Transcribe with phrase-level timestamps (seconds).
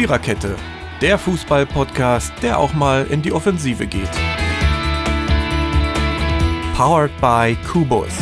[0.00, 0.56] Viererkette,
[1.02, 4.08] der Fußball-Podcast, der auch mal in die Offensive geht.
[6.74, 8.14] Powered by Kubus.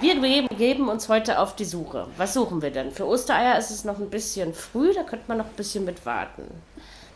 [0.00, 2.08] Wir begeben uns heute auf die Suche.
[2.18, 2.90] Was suchen wir denn?
[2.90, 6.04] Für Ostereier ist es noch ein bisschen früh, da könnte man noch ein bisschen mit
[6.04, 6.42] warten.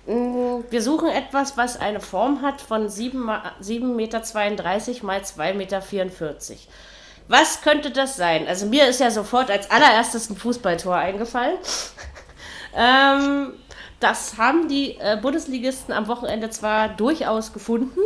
[0.07, 4.21] Mm, wir suchen etwas, was eine Form hat von 7,32 Meter
[5.03, 5.77] mal 2,44 Meter.
[7.29, 8.47] Was könnte das sein?
[8.47, 11.59] Also mir ist ja sofort als allererstes ein Fußballtor eingefallen.
[12.77, 13.53] ähm,
[14.01, 17.99] das haben die äh, Bundesligisten am Wochenende zwar durchaus gefunden,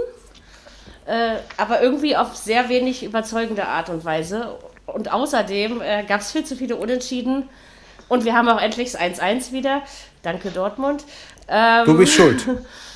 [1.07, 4.59] äh, aber irgendwie auf sehr wenig überzeugende Art und Weise.
[4.87, 7.49] Und außerdem äh, gab es viel zu viele Unentschieden.
[8.09, 9.83] Und wir haben auch endlich das 1-1 wieder.
[10.23, 11.05] Danke, Dortmund.
[11.49, 12.45] Ähm, du bist schuld.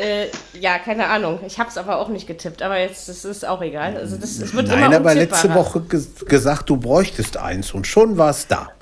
[0.00, 0.26] Äh,
[0.58, 1.40] ja, keine Ahnung.
[1.46, 2.62] Ich habe es aber auch nicht getippt.
[2.62, 3.96] Aber jetzt das ist auch egal.
[3.96, 8.30] Also das, es wird Nein, aber letzte Woche gesagt, du bräuchtest eins und schon war
[8.30, 8.72] es da.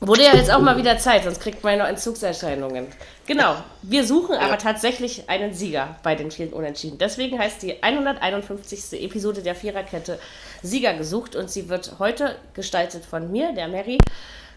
[0.00, 2.86] Wurde ja jetzt auch mal wieder Zeit, sonst kriegt man noch Entzugserscheinungen.
[3.26, 6.98] Genau, wir suchen aber tatsächlich einen Sieger bei den vielen Unentschieden.
[6.98, 9.02] Deswegen heißt die 151.
[9.02, 10.18] Episode der Viererkette
[10.62, 13.96] Sieger gesucht und sie wird heute gestaltet von mir, der Mary,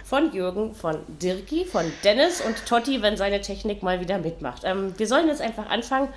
[0.09, 4.63] von Jürgen, von Dirki, von Dennis und Totti, wenn seine Technik mal wieder mitmacht.
[4.65, 6.11] Ähm, wir sollen jetzt einfach anfangen,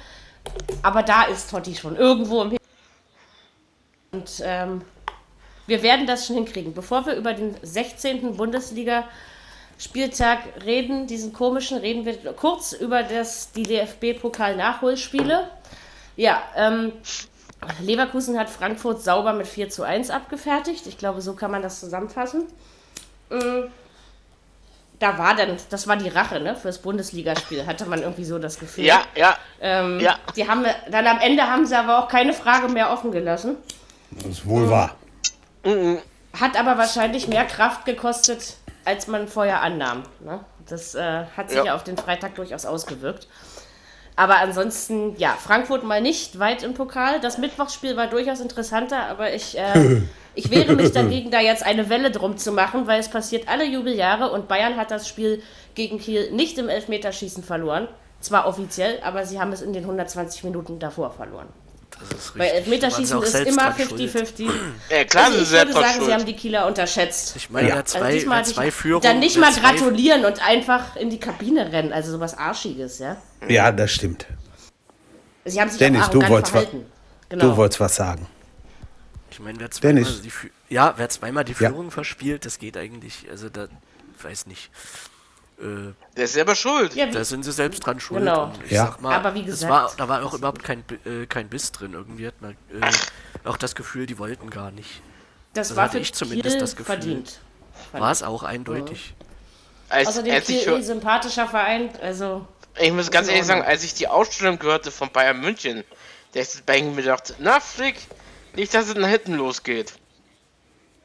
[0.82, 2.56] aber da ist Totti schon irgendwo im
[4.12, 4.80] Und ähm,
[5.66, 6.72] wir werden das schon hinkriegen.
[6.72, 8.38] Bevor wir über den 16.
[8.38, 15.50] Bundesliga-Spieltag reden, diesen komischen, reden wir kurz über das, die DFB-Pokal-Nachholspiele.
[16.16, 16.92] Ja, ähm,
[17.82, 20.86] Leverkusen hat Frankfurt sauber mit 4 zu 1 abgefertigt.
[20.86, 22.46] Ich glaube, so kann man das zusammenfassen.
[23.30, 23.64] Äh,
[25.03, 28.61] da war dann, das war die Rache, ne, fürs Bundesligaspiel, hatte man irgendwie so das
[28.61, 28.84] Gefühl.
[28.84, 29.36] Ja, ja.
[29.61, 30.17] Ähm, ja.
[30.36, 33.56] Die haben, dann am Ende haben sie aber auch keine Frage mehr offen gelassen.
[34.12, 34.94] Das ist wohl wahr.
[35.64, 35.98] Mhm.
[36.39, 40.05] Hat aber wahrscheinlich mehr Kraft gekostet, als man vorher annahm.
[40.20, 40.39] Ne?
[40.69, 41.64] Das äh, hat sich ja.
[41.64, 43.26] ja auf den Freitag durchaus ausgewirkt.
[44.15, 47.21] Aber ansonsten, ja, Frankfurt mal nicht weit im Pokal.
[47.21, 50.03] Das Mittwochsspiel war durchaus interessanter, aber ich, äh,
[50.34, 53.65] ich wehre mich dagegen, da jetzt eine Welle drum zu machen, weil es passiert alle
[53.65, 55.43] Jubeljahre und Bayern hat das Spiel
[55.75, 57.88] gegen Kiel nicht im Elfmeterschießen verloren.
[58.20, 61.48] Zwar offiziell, aber sie haben es in den 120 Minuten davor verloren.
[61.98, 62.41] Das ist richtig.
[62.41, 64.48] Weil Elfmeterschießen ist immer 50-50.
[64.88, 66.06] Ja, klar, also ich würde sagen, schuld.
[66.06, 67.37] sie haben die Kieler unterschätzt.
[67.37, 69.03] Ich meine, ja, zwei, also ja, zwei Führungen.
[69.03, 71.93] Dann nicht mal gratulieren und einfach in die Kabine rennen.
[71.93, 73.16] Also sowas Arschiges, ja?
[73.49, 74.26] Ja, das stimmt.
[75.44, 76.69] Sie haben sich Dennis, du wolltest,
[77.28, 77.44] genau.
[77.44, 78.26] du wolltest was sagen.
[79.32, 80.31] Ich meine, wer zweimal, die,
[80.69, 83.69] ja, wer zweimal die Führung verspielt, das geht eigentlich, also da,
[84.20, 84.70] weiß nicht.
[85.59, 86.94] Äh, der ist selber schuld.
[86.94, 88.20] Ja, da sind sie selbst dran schuld.
[88.20, 88.53] Genau.
[88.69, 88.94] ja.
[89.00, 89.72] Mal, aber wie gesagt.
[89.72, 91.94] War, da war auch überhaupt kein, äh, kein Biss drin.
[91.94, 95.00] Irgendwie hat man äh, auch das Gefühl, die wollten gar nicht.
[95.54, 96.84] Das, das war für ich zumindest das Gefühl.
[96.84, 97.41] verdient.
[97.93, 99.14] War es auch eindeutig.
[99.19, 99.26] Ja.
[99.97, 102.47] Als, Außerdem als Kiel eh sympathischer Verein, also.
[102.78, 105.84] Ich muss ganz ehrlich sagen, als ich die Ausstellung gehörte von Bayern München,
[106.32, 107.97] da ist bei mir gedacht, na Flick,
[108.56, 109.94] nicht, dass es nach hinten losgeht.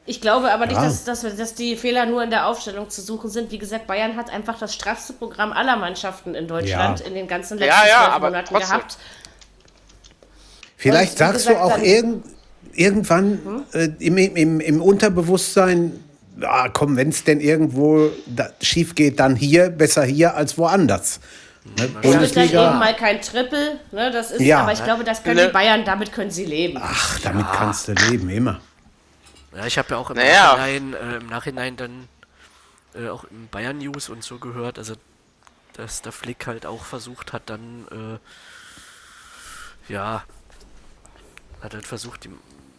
[0.08, 0.84] Ich glaube aber nicht, ja.
[0.84, 3.50] dass, dass, dass, die Fehler nur in der Aufstellung zu suchen sind.
[3.50, 7.06] Wie gesagt, Bayern hat einfach das straffste Programm aller Mannschaften in Deutschland ja.
[7.06, 8.68] in den ganzen letzten ja, ja, Monaten trotzdem.
[8.68, 8.96] gehabt.
[10.78, 12.24] Vielleicht Und, sagst gesagt, du auch irgend,
[12.72, 13.64] irgendwann hm?
[13.74, 16.02] äh, im, im, im Unterbewusstsein,
[16.40, 18.10] ja, komm, wenn es denn irgendwo
[18.62, 21.20] schief geht, dann hier, besser hier als woanders.
[21.64, 21.88] Ne?
[21.88, 22.62] Bundesliga.
[22.62, 24.10] Dann eben mal kein Triple, ne?
[24.10, 24.62] das ist, ja.
[24.62, 26.78] aber ich glaube, das können die Bayern, damit können sie leben.
[26.80, 28.60] Ach, damit kannst du leben, immer.
[29.54, 30.56] Ja, ich habe ja auch im, naja.
[30.56, 32.08] Nachhinein, äh, im Nachhinein dann
[32.94, 34.94] äh, auch im Bayern News und so gehört, also
[35.74, 38.18] dass der Flick halt auch versucht hat, dann
[39.88, 40.24] äh, ja,
[41.62, 42.30] hat halt versucht, die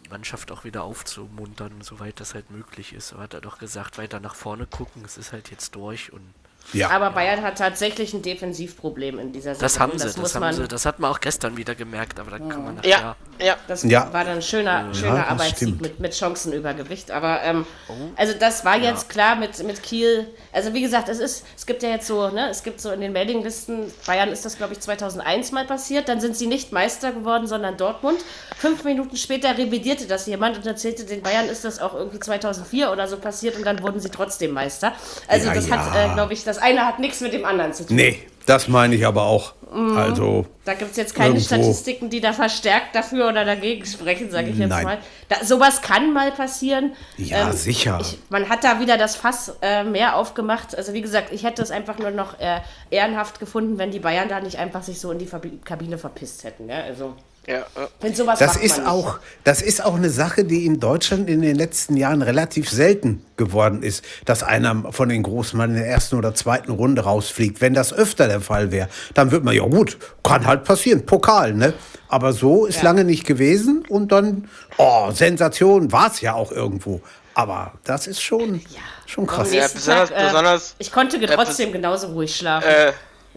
[0.10, 3.14] Mannschaft auch wieder aufzumuntern, soweit das halt möglich ist.
[3.14, 6.34] Aber hat er doch gesagt, weiter nach vorne gucken, es ist halt jetzt durch und
[6.74, 6.90] ja.
[6.90, 9.62] Aber Bayern hat tatsächlich ein Defensivproblem in dieser Saison.
[9.62, 10.68] Das haben sie, das, das haben sie.
[10.68, 12.90] Das hat man auch gestern wieder gemerkt, aber da kann man nachher.
[12.90, 13.58] Ja, ja.
[13.68, 14.12] Das ja.
[14.14, 17.12] war dann ein schöner, schöner ja, Arbeitssieg mit, mit Chancenübergewicht.
[17.12, 17.94] Aber ähm, oh.
[18.16, 19.10] also das war jetzt ja.
[19.10, 20.28] klar mit, mit Kiel.
[20.52, 23.02] Also wie gesagt, es ist, es gibt ja jetzt so, ne, es gibt so in
[23.02, 27.12] den Mailinglisten, Bayern ist das glaube ich 2001 mal passiert, dann sind sie nicht Meister
[27.12, 28.20] geworden, sondern Dortmund.
[28.58, 32.92] Fünf Minuten später revidierte das jemand und erzählte, den Bayern ist das auch irgendwie 2004
[32.92, 34.94] oder so passiert und dann wurden sie trotzdem Meister.
[35.28, 37.96] Also das hat, äh, glaube ich, das eine hat nichts mit dem anderen zu tun.
[37.96, 39.54] Nee, das meine ich aber auch.
[39.72, 39.98] Mhm.
[39.98, 40.46] Also.
[40.66, 41.46] Da gibt es jetzt keine irgendwo.
[41.46, 44.84] Statistiken, die da verstärkt dafür oder dagegen sprechen, sage ich jetzt Nein.
[44.84, 44.98] mal.
[45.28, 46.94] Da, sowas kann mal passieren.
[47.18, 48.00] Ja, ähm, sicher.
[48.02, 50.76] Ich, man hat da wieder das Fass äh, mehr aufgemacht.
[50.76, 54.30] Also, wie gesagt, ich hätte es einfach nur noch äh, ehrenhaft gefunden, wenn die Bayern
[54.30, 55.30] da nicht einfach sich so in die
[55.64, 56.70] Kabine verpisst hätten.
[56.70, 56.82] Ja?
[56.82, 57.16] Also.
[57.48, 57.66] Ja,
[58.00, 61.56] Wenn sowas das ist auch, das ist auch eine Sache, die in Deutschland in den
[61.56, 66.36] letzten Jahren relativ selten geworden ist, dass einer von den Großmann in der ersten oder
[66.36, 67.60] zweiten Runde rausfliegt.
[67.60, 71.54] Wenn das öfter der Fall wäre, dann wird man ja gut, kann halt passieren, Pokal,
[71.54, 71.74] ne?
[72.08, 72.84] Aber so ist ja.
[72.84, 74.48] lange nicht gewesen und dann,
[74.78, 77.02] oh, Sensation war es ja auch irgendwo.
[77.34, 78.82] Aber das ist schon, ja.
[79.06, 79.54] schon krass.
[79.54, 82.68] Ja, besonders, Tag, äh, besonders, ich konnte trotzdem genauso ruhig schlafen.
[82.68, 82.92] Äh,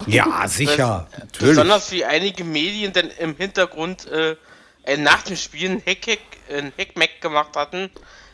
[0.06, 1.06] ja, sicher.
[1.18, 1.56] Natürlich.
[1.56, 4.36] Besonders wie einige Medien dann im Hintergrund äh,
[4.84, 6.18] äh nach dem Spiel ein Heck,
[6.50, 7.90] ein Heckmeck gemacht hatten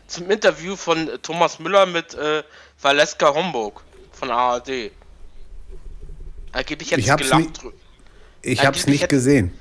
[0.09, 2.43] zum Interview von Thomas Müller mit äh,
[2.81, 3.83] Valeska Homburg
[4.13, 4.91] von ARD.
[6.53, 7.41] Angeblich hätte ich hab's gelacht.
[7.41, 7.63] Nicht,
[8.43, 9.57] ich hab's nicht hätte, gesehen.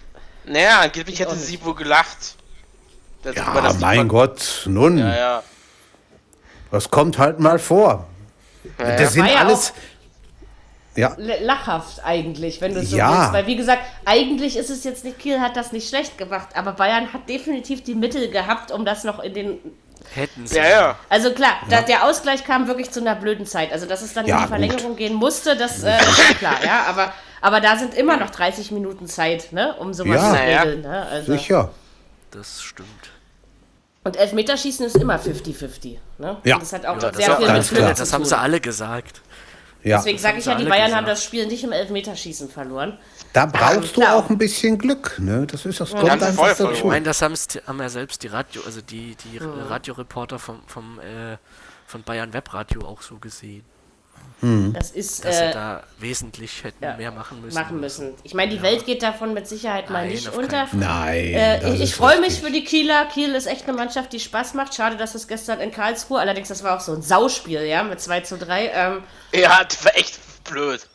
[0.46, 2.36] Naja, angeblich hätte sie wohl gelacht.
[3.36, 4.98] Ja, mein Gott, nun.
[4.98, 5.44] Ja, ja.
[6.72, 8.08] Das kommt halt mal vor.
[8.80, 9.74] Ja, das sind alles,
[10.98, 11.16] ja.
[11.18, 13.20] lachhaft eigentlich, wenn du so ja.
[13.20, 13.34] willst.
[13.34, 16.74] Weil wie gesagt, eigentlich ist es jetzt nicht, Kiel hat das nicht schlecht gemacht, aber
[16.74, 19.60] Bayern hat definitiv die Mittel gehabt, um das noch in den
[20.14, 20.58] Hätten sie.
[20.58, 20.96] Ja, ja.
[21.10, 21.82] Also klar, ja.
[21.82, 23.72] der Ausgleich kam wirklich zu einer blöden Zeit.
[23.74, 24.98] Also dass es dann ja, in die Verlängerung gut.
[24.98, 26.86] gehen musste, das äh, ist klar, ja.
[26.88, 27.12] Aber,
[27.42, 30.34] aber da sind immer noch 30 Minuten Zeit, ne, um sowas ja.
[30.34, 30.82] zu regeln.
[30.82, 31.08] Ne?
[31.12, 31.34] Also.
[31.34, 31.72] Sicher.
[32.32, 32.88] Das stimmt.
[34.04, 35.98] Und Elfmeterschießen ist immer 50-50.
[36.18, 36.38] Ne?
[36.46, 36.56] Ja.
[36.56, 39.22] Und das hat auch ja, sehr viel mit Glück Das haben sie alle gesagt.
[39.88, 39.98] Ja.
[39.98, 40.96] Deswegen sage ich ja, die Bayern gesagt.
[40.98, 42.98] haben das Spiel nicht im Elfmeterschießen verloren.
[43.34, 45.48] Da brauchst du auch ein bisschen Glück, ne?
[45.48, 46.72] Das ist das ja, einfach dazu.
[46.72, 49.62] Ich meine, das haben ja selbst die Radio, also die, die mhm.
[49.70, 51.38] Radioreporter vom, vom äh,
[51.88, 53.64] von Bayern Webradio auch so gesehen.
[54.42, 54.74] Mhm.
[54.74, 57.56] Das ist, dass äh, sie da wesentlich hätten ja, mehr machen müssen.
[57.56, 58.14] Machen müssen.
[58.24, 58.64] Ich meine, die ja.
[58.64, 60.68] Welt geht davon mit Sicherheit mal Nein, nicht unter.
[60.74, 61.34] Nein.
[61.34, 63.06] Äh, ich, ich freue mich für die Kieler.
[63.06, 64.76] Kiel ist echt eine Mannschaft, die Spaß macht.
[64.76, 68.00] Schade, dass es gestern in Karlsruhe, allerdings das war auch so ein Sauspiel, ja, mit
[68.00, 68.72] 2 zu 3.
[68.74, 69.04] Ähm,
[69.34, 70.88] ja, das war echt blöd.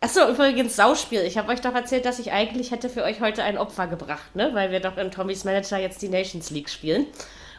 [0.00, 1.22] Achso, übrigens Sauspiel.
[1.22, 4.34] Ich habe euch doch erzählt, dass ich eigentlich hätte für euch heute ein Opfer gebracht,
[4.34, 4.50] ne?
[4.52, 7.06] Weil wir doch in Tommys Manager jetzt die Nations League spielen.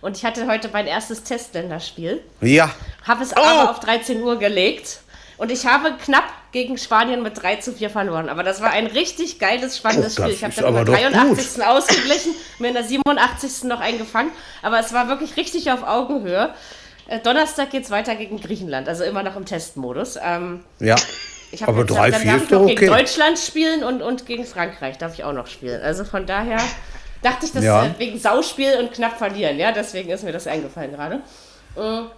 [0.02, 2.22] Und ich hatte heute mein erstes Testländerspiel.
[2.42, 2.72] Ja.
[3.06, 3.40] Habe es oh.
[3.40, 5.00] aber auf 13 Uhr gelegt.
[5.38, 8.30] Und ich habe knapp gegen Spanien mit 3 zu 4 verloren.
[8.30, 10.34] Aber das war ein richtig geiles, spannendes oh, Spiel.
[10.34, 11.56] Ich habe dann in der 83.
[11.56, 11.64] Gut.
[11.64, 13.64] ausgeglichen, mir in der 87.
[13.66, 14.32] noch eingefangen.
[14.64, 16.54] Aber es war wirklich richtig auf Augenhöhe.
[17.08, 20.18] Äh, Donnerstag geht es weiter gegen Griechenland, also immer noch im Testmodus.
[20.22, 20.96] Ähm, ja.
[21.52, 22.76] Ich aber jetzt, drei, dann vier darf ich noch okay.
[22.76, 25.82] gegen Deutschland spielen und, und gegen Frankreich darf ich auch noch spielen.
[25.82, 26.60] Also von daher
[27.22, 27.94] dachte ich, dass ja.
[27.98, 29.58] Wegen Sauspiel und knapp verlieren.
[29.58, 31.22] Ja, deswegen ist mir das eingefallen gerade.
[31.76, 32.12] Mhm.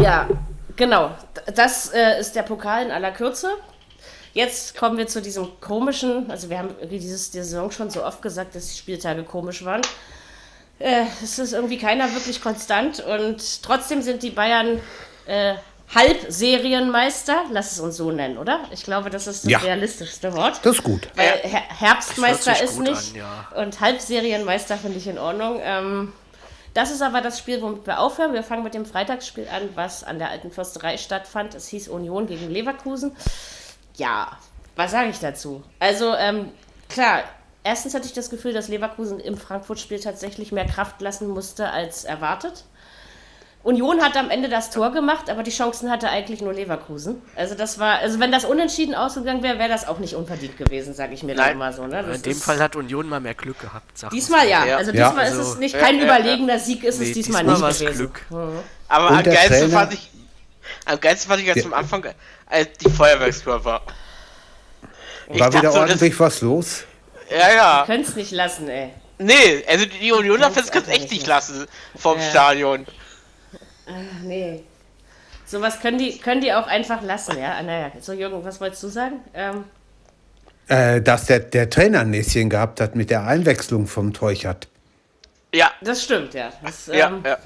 [0.00, 0.28] Ja,
[0.76, 1.10] genau.
[1.54, 3.48] Das äh, ist der Pokal in aller Kürze.
[4.32, 8.20] Jetzt kommen wir zu diesem komischen, also wir haben dieses, diese Saison schon so oft
[8.20, 9.82] gesagt, dass die Spieltage komisch waren.
[10.80, 14.80] Äh, es ist irgendwie keiner wirklich konstant und trotzdem sind die Bayern
[15.26, 15.54] äh,
[15.94, 18.60] Halbserienmeister, lass es uns so nennen, oder?
[18.72, 19.58] Ich glaube, das ist das ja.
[19.58, 20.60] realistischste Wort.
[20.62, 21.08] Das ist gut.
[21.14, 23.48] Weil Her Herbstmeister ist nicht an, ja.
[23.62, 25.60] und Halbserienmeister finde ich in Ordnung.
[25.62, 26.12] Ähm,
[26.74, 28.32] das ist aber das Spiel, womit wir aufhören.
[28.32, 31.54] Wir fangen mit dem Freitagsspiel an, was an der Alten Försterei stattfand.
[31.54, 33.16] Es hieß Union gegen Leverkusen.
[33.96, 34.36] Ja,
[34.74, 35.62] was sage ich dazu?
[35.78, 36.50] Also, ähm,
[36.88, 37.22] klar,
[37.62, 42.04] erstens hatte ich das Gefühl, dass Leverkusen im Frankfurt-Spiel tatsächlich mehr Kraft lassen musste als
[42.04, 42.64] erwartet.
[43.64, 47.22] Union hat am Ende das Tor gemacht, aber die Chancen hatte eigentlich nur Leverkusen.
[47.34, 50.92] Also das war, also wenn das unentschieden ausgegangen wäre, wäre das auch nicht unverdient gewesen,
[50.92, 51.86] sage ich mir dann immer so.
[51.86, 52.04] Ne?
[52.14, 54.04] in dem Fall hat Union mal mehr Glück gehabt.
[54.12, 54.66] Diesmal ja.
[54.66, 54.76] ja.
[54.76, 55.32] Also diesmal ja.
[55.32, 57.96] ist es nicht kein ja, überlegener Sieg, ist nee, es diesmal, diesmal nicht gewesen.
[57.96, 58.20] Glück.
[58.28, 58.58] Mhm.
[58.88, 60.10] Aber am geilsten fand ich,
[60.84, 62.04] am geilsten fand ich ja zum Anfang
[62.50, 63.80] äh, die Feuerwerkskörper.
[65.28, 66.84] War wieder ordentlich was los?
[67.30, 67.80] Ja, ja.
[67.82, 68.90] Die können es nicht lassen, ey.
[69.16, 72.84] Nee, also die Unioner-Fans können es echt nicht lassen vom Stadion.
[73.86, 74.62] Ach, nee.
[75.46, 77.56] Sowas können die, können die auch einfach lassen, ja.
[77.58, 79.20] Ah, naja, so Jürgen, was wolltest du sagen?
[79.34, 79.64] Ähm,
[80.68, 84.68] äh, dass der, der Trainer ein Näschen gehabt hat mit der Einwechslung vom Teuchert.
[85.54, 85.70] Ja.
[85.82, 86.52] Das stimmt, ja.
[86.62, 87.38] Das, ja, ähm, ja.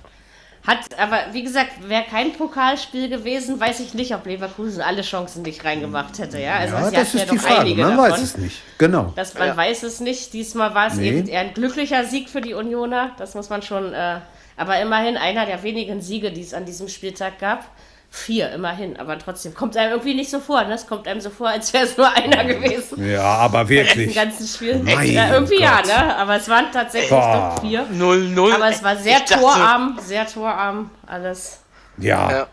[0.67, 5.43] Hat, aber wie gesagt, wäre kein Pokalspiel gewesen, weiß ich nicht, ob Leverkusen alle Chancen
[5.43, 6.39] nicht reingemacht hätte.
[6.39, 7.75] Ja, also ja das ist ja die Frage.
[7.75, 8.63] Man davon, weiß es nicht.
[8.77, 9.13] Genau.
[9.17, 9.57] Dass man ja.
[9.57, 10.33] weiß es nicht.
[10.35, 11.09] Diesmal war es nee.
[11.09, 13.13] eben eher ein glücklicher Sieg für die Unioner.
[13.19, 14.21] Das muss man schon äh,
[14.59, 17.65] aber immerhin einer der wenigen Siege, die es an diesem Spieltag gab.
[18.11, 18.99] Vier, immerhin.
[18.99, 20.65] Aber trotzdem kommt einem irgendwie nicht so vor.
[20.65, 20.75] Ne?
[20.75, 23.07] Es kommt einem so vor, als wäre es nur einer gewesen.
[23.07, 24.09] Ja, aber wirklich.
[24.09, 24.83] Im ganzen Spiel.
[24.87, 25.65] Ja, irgendwie Gott.
[25.65, 26.17] ja, ne?
[26.17, 27.55] Aber es waren tatsächlich Boah.
[27.57, 27.87] doch vier.
[27.91, 28.53] Null, null.
[28.53, 31.61] Aber es war sehr torarm, sehr torarm, alles.
[31.99, 32.31] Ja.
[32.31, 32.47] ja.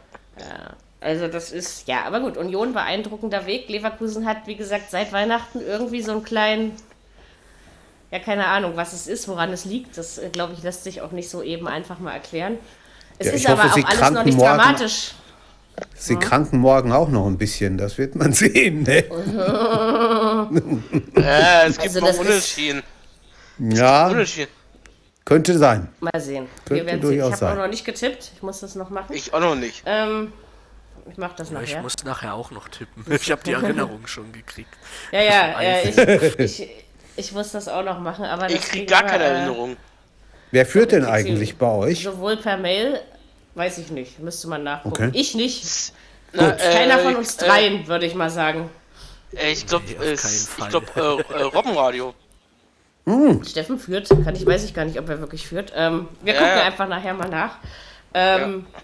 [1.00, 3.70] Also das ist, ja, aber gut, Union beeindruckender Weg.
[3.70, 6.76] Leverkusen hat, wie gesagt, seit Weihnachten irgendwie so einen kleinen
[8.16, 9.98] ja keine Ahnung, was es ist, woran es liegt.
[9.98, 12.58] Das, äh, glaube ich, lässt sich auch nicht so eben einfach mal erklären.
[13.18, 15.16] Es ja, ist aber hoffe, auch alles noch nicht dramatisch.
[15.94, 18.84] Sie kranken morgen auch noch ein bisschen, das wird man sehen.
[18.84, 19.04] Ne?
[21.18, 22.82] ja, es gibt also noch Unentschieden.
[23.60, 24.14] Ja.
[25.26, 25.90] Könnte sein.
[26.00, 26.48] Mal sehen.
[26.66, 28.32] Könnte Wir durchaus Ich habe auch noch nicht getippt.
[28.36, 29.14] Ich muss das noch machen.
[29.14, 29.84] Ich auch noch nicht.
[29.86, 30.32] Ähm,
[31.12, 31.78] ich mache das ja, nachher.
[31.78, 33.06] Ich muss nachher auch noch tippen.
[33.10, 34.74] Ich habe die Erinnerung schon gekriegt.
[35.12, 35.98] Ja, ja, äh, ich,
[36.60, 36.85] ich,
[37.16, 38.26] ich, muss das auch noch machen.
[38.26, 39.78] Aber ich kriege gar keine äh, Erinnerung.
[40.52, 42.04] Wer führt denn eigentlich bei euch?
[42.04, 43.00] Sowohl per Mail,
[43.56, 44.20] weiß ich nicht.
[44.20, 45.10] Müsste man nachgucken.
[45.10, 45.20] Okay.
[45.20, 45.94] Ich nicht.
[46.34, 48.70] Na, Keiner äh, von uns äh, dreien, würde ich mal sagen.
[49.34, 52.14] Äh, ich glaube, nee, ich glaube, äh, Robbenradio.
[53.06, 53.44] Hm.
[53.44, 55.72] Steffen führt, kann ich, weiß ich gar nicht, ob er wirklich führt.
[55.76, 56.64] Ähm, wir ja, gucken ja.
[56.64, 57.58] einfach nachher mal nach.
[58.14, 58.80] Ähm, ja.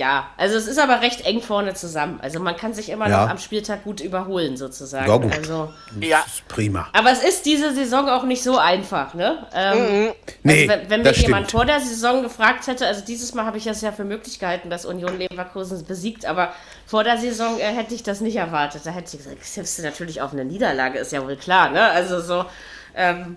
[0.00, 0.28] Ja.
[0.36, 2.18] also es ist aber recht eng vorne zusammen.
[2.22, 5.08] Also man kann sich immer noch am Spieltag gut überholen, sozusagen.
[5.08, 5.32] Ja, gut.
[5.32, 6.24] Also, ja.
[6.48, 6.88] prima.
[6.92, 9.46] Aber es ist diese Saison auch nicht so einfach, ne?
[9.54, 10.12] Ähm, mhm.
[10.42, 11.50] nee, also wenn, wenn mir jemand stimmt.
[11.50, 14.70] vor der Saison gefragt hätte, also dieses Mal habe ich es ja für möglich gehalten,
[14.70, 16.52] dass Union Leverkusen besiegt, aber
[16.86, 18.82] vor der Saison äh, hätte ich das nicht erwartet.
[18.84, 21.82] Da hätte ich gesagt, tippst du natürlich auf eine Niederlage, ist ja wohl klar, ne?
[21.82, 22.46] Also so.
[22.94, 23.36] Ähm,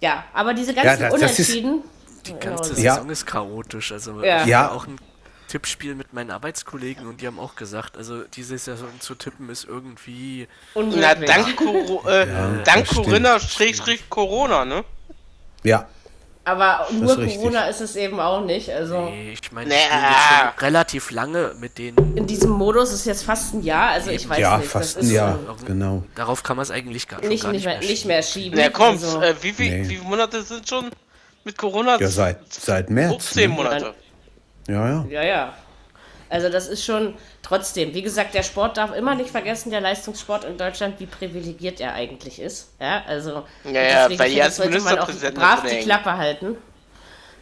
[0.00, 1.82] ja, aber diese ganzen ja, das, Unentschieden.
[1.82, 2.94] Das die ganze ja.
[2.94, 3.92] Saison ist chaotisch.
[3.92, 4.44] Also ja.
[4.44, 4.98] ich auch ein
[5.54, 9.64] Tippspiel mit meinen Arbeitskollegen und die haben auch gesagt, also diese Saison zu tippen ist
[9.64, 10.48] irgendwie.
[10.74, 13.80] Na, dank, Coro äh, ja, dank Corinna Strich
[14.10, 14.84] Corona, ne?
[15.62, 15.86] Ja.
[16.44, 18.68] Aber nur ist Corona ist es eben auch nicht.
[18.68, 20.54] Also nee, ich meine, ich naja.
[20.58, 22.16] relativ lange mit denen.
[22.16, 24.66] In diesem Modus ist jetzt fast ein Jahr, also ich weiß ja, nicht.
[24.66, 26.02] Ja, fast ein Jahr, so, genau.
[26.16, 28.58] Darauf kann man es eigentlich gar, nicht, gar nicht, mehr, nicht mehr schieben.
[28.60, 29.22] Na komm, also.
[29.22, 29.84] äh, wie, viel, nee.
[29.84, 30.90] wie viele Monate sind schon
[31.44, 32.00] mit Corona?
[32.00, 33.28] Ja, seit, seit März.
[33.28, 33.56] 15 ne?
[33.56, 33.94] Monate.
[34.66, 35.06] Ja, ja.
[35.08, 35.54] Ja, ja.
[36.30, 40.44] Also das ist schon trotzdem, wie gesagt, der Sport darf immer nicht vergessen, der Leistungssport
[40.44, 42.70] in Deutschland, wie privilegiert er eigentlich ist.
[42.80, 46.56] Ja, also ja, ja, weil jetzt sollte man auch brav die Klappe halten.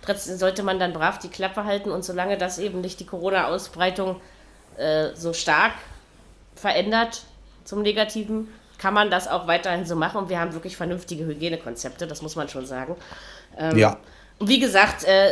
[0.03, 4.21] Trotzdem sollte man dann brav die Klappe halten und solange das eben nicht die Corona-Ausbreitung
[4.77, 5.73] äh, so stark
[6.57, 7.23] verändert
[7.65, 8.49] zum Negativen,
[8.79, 12.35] kann man das auch weiterhin so machen und wir haben wirklich vernünftige Hygienekonzepte, das muss
[12.35, 12.97] man schon sagen.
[13.57, 13.97] Ähm, ja.
[14.43, 15.31] Und wie gesagt, äh,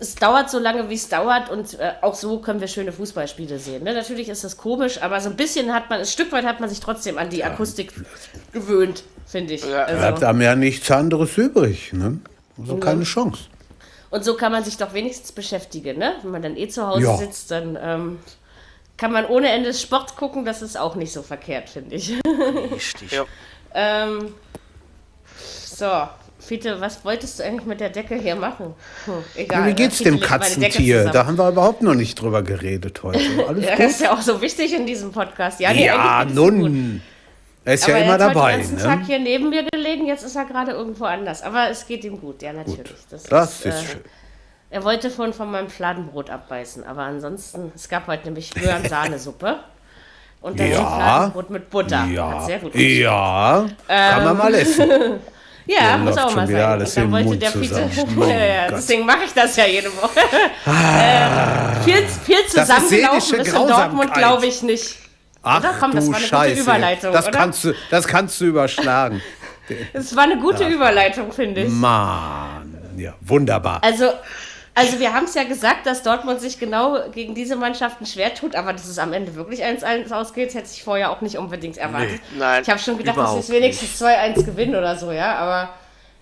[0.00, 3.60] es dauert so lange, wie es dauert und äh, auch so können wir schöne Fußballspiele
[3.60, 3.84] sehen.
[3.84, 3.94] Ne?
[3.94, 6.68] Natürlich ist das komisch, aber so ein bisschen hat man, ein Stück weit hat man
[6.68, 7.92] sich trotzdem an die Akustik
[8.52, 9.64] gewöhnt, finde ich.
[9.64, 9.84] Ja.
[9.84, 9.96] Also.
[9.96, 12.18] Bleibt einem ja nichts anderes übrig, ne?
[12.58, 12.80] Also mhm.
[12.80, 13.44] keine Chance.
[14.10, 16.16] Und so kann man sich doch wenigstens beschäftigen, ne?
[16.22, 17.16] Wenn man dann eh zu Hause ja.
[17.16, 18.18] sitzt, dann ähm,
[18.96, 22.12] kann man ohne Ende Sport gucken, das ist auch nicht so verkehrt, finde ich.
[22.72, 23.12] Richtig.
[23.12, 23.24] Ja.
[23.72, 24.34] ähm,
[25.64, 26.08] so,
[26.48, 28.74] Fiete, was wolltest du eigentlich mit der Decke hier machen?
[29.04, 29.66] Hm, egal.
[29.66, 31.10] Wie geht's dem Katzentier?
[31.10, 33.20] Da haben wir überhaupt noch nicht drüber geredet heute.
[33.48, 33.84] Alles ja, gut?
[33.84, 35.60] Das ist ja auch so wichtig in diesem Podcast.
[35.60, 37.02] Ja, ja nun.
[37.66, 38.52] Er ist Aber ja immer er dabei.
[38.52, 38.96] Er hat den ganzen ne?
[38.96, 41.42] Tag hier neben mir gelegen, jetzt ist er gerade irgendwo anders.
[41.42, 42.92] Aber es geht ihm gut, ja, natürlich.
[42.92, 43.06] Gut.
[43.10, 44.00] Das, das, ist, ist äh, schön.
[44.70, 49.58] Er wollte vorhin von meinem Fladenbrot abbeißen, aber ansonsten, es gab heute nämlich Möhren-Sahnesuppe.
[50.40, 52.06] Und dann ja, Fladenbrot mit Butter.
[52.06, 54.88] Ja, Hat sehr gut ja kann man mal essen.
[55.68, 56.56] Ja, muss auch mal sein.
[56.56, 57.90] Alles dann wollte Mund der Fiete.
[58.20, 60.20] ja, ja, deswegen mache ich das ja jede Woche.
[60.64, 64.96] Ah, äh, viel, viel zusammengelaufen bis in Dortmund, glaube ich nicht.
[65.42, 65.74] Ach, oder?
[65.78, 66.50] Komm, das war eine Scheiße.
[66.50, 67.12] gute Überleitung.
[67.12, 67.38] Das, oder?
[67.38, 69.22] Kannst du, das kannst du überschlagen.
[69.92, 70.70] Es war eine gute ja.
[70.70, 71.68] Überleitung, finde ich.
[71.68, 73.84] Mann, ja, wunderbar.
[73.84, 74.12] Also,
[74.78, 78.54] also wir haben es ja gesagt, dass Dortmund sich genau gegen diese Mannschaften schwer tut,
[78.54, 82.20] aber dass es am Ende wirklich 1-1 ausgeht, hätte ich vorher auch nicht unbedingt erwartet.
[82.32, 85.70] Nee, nein, ich habe schon gedacht, dass es wenigstens 2-1 gewinnen oder so, ja, aber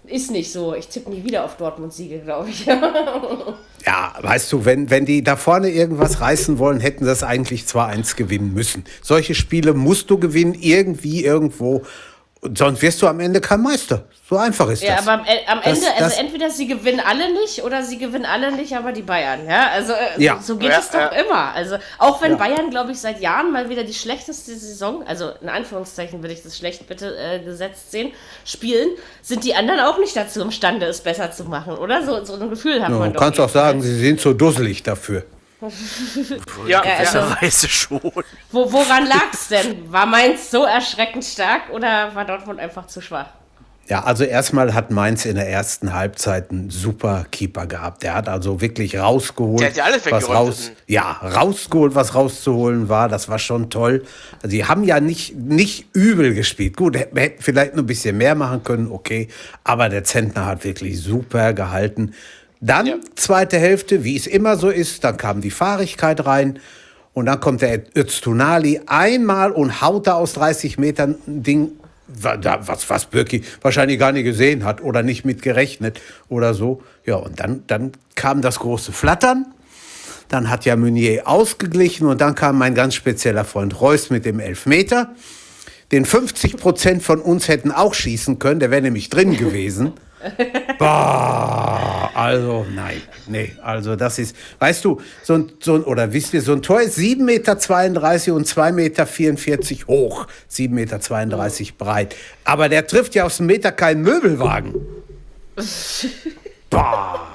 [0.07, 0.75] ist nicht so.
[0.75, 2.65] Ich tippe nie wieder auf Dortmund-Siege, glaube ich.
[2.67, 8.17] ja, weißt du, wenn, wenn die da vorne irgendwas reißen wollen, hätten das eigentlich 2-1
[8.17, 8.85] gewinnen müssen.
[9.03, 11.83] Solche Spiele musst du gewinnen, irgendwie, irgendwo.
[12.55, 14.05] Sonst wirst du am Ende kein Meister.
[14.29, 15.07] So einfach ist ja, das.
[15.07, 17.97] Ja, aber am, äh, am Ende, das, also entweder sie gewinnen alle nicht oder sie
[17.97, 19.47] gewinnen alle nicht, aber die Bayern.
[19.49, 20.41] Ja, also äh, ja.
[20.41, 21.09] so geht ja, es doch ja.
[21.11, 21.55] immer.
[21.55, 25.49] Also auch wenn Bayern, glaube ich, seit Jahren mal wieder die schlechteste Saison, also in
[25.49, 28.13] Anführungszeichen würde ich das schlecht bitte äh, gesetzt sehen,
[28.45, 28.91] spielen,
[29.23, 32.05] sind die anderen auch nicht dazu imstande, es besser zu machen, oder?
[32.05, 33.21] So, so ein Gefühl hat man doch.
[33.21, 35.23] Du kannst auch sagen, sie sind so dusselig dafür.
[36.67, 38.01] Ja, gewisserweise also, schon.
[38.53, 39.91] Wo, woran lag es denn?
[39.91, 43.29] War Mainz so erschreckend stark oder war Dortmund einfach zu schwach?
[43.89, 48.03] Ja, also erstmal hat Mainz in der ersten Halbzeit einen super Keeper gehabt.
[48.03, 52.89] Der hat also wirklich rausgeholt, der hat ja alles was raus, ja, rausgeholt, was rauszuholen
[52.89, 53.09] war.
[53.09, 54.05] Das war schon toll.
[54.43, 56.77] Also die haben ja nicht, nicht übel gespielt.
[56.77, 59.29] Gut, wir hätten vielleicht noch ein bisschen mehr machen können, okay.
[59.63, 62.13] Aber der Zentner hat wirklich super gehalten.
[62.67, 62.97] Dann, ja.
[63.15, 66.59] zweite Hälfte, wie es immer so ist, dann kam die Fahrigkeit rein.
[67.13, 71.71] Und dann kommt der Öztunali einmal und haut da aus 30 Metern ein Ding,
[72.09, 76.83] was, was Birki wahrscheinlich gar nicht gesehen hat oder nicht mit gerechnet oder so.
[77.07, 79.47] Ja, und dann, dann kam das große Flattern.
[80.29, 84.41] Dann hat ja Meunier ausgeglichen und dann kam mein ganz spezieller Freund Reus mit dem
[84.41, 85.15] Elfmeter.
[85.93, 89.93] Den 50 Prozent von uns hätten auch schießen können, der wäre nämlich drin gewesen.
[90.79, 96.33] Boah, also nein, nee, also das ist, weißt du, so ein, so ein, oder wisst
[96.35, 97.53] ihr, so ein Tor ist 7,32 Meter
[98.35, 100.99] und 2,44 Meter hoch, 7,32 Meter
[101.77, 102.17] breit.
[102.45, 104.75] Aber der trifft ja aus dem Meter keinen Möbelwagen.
[106.71, 107.27] Boah.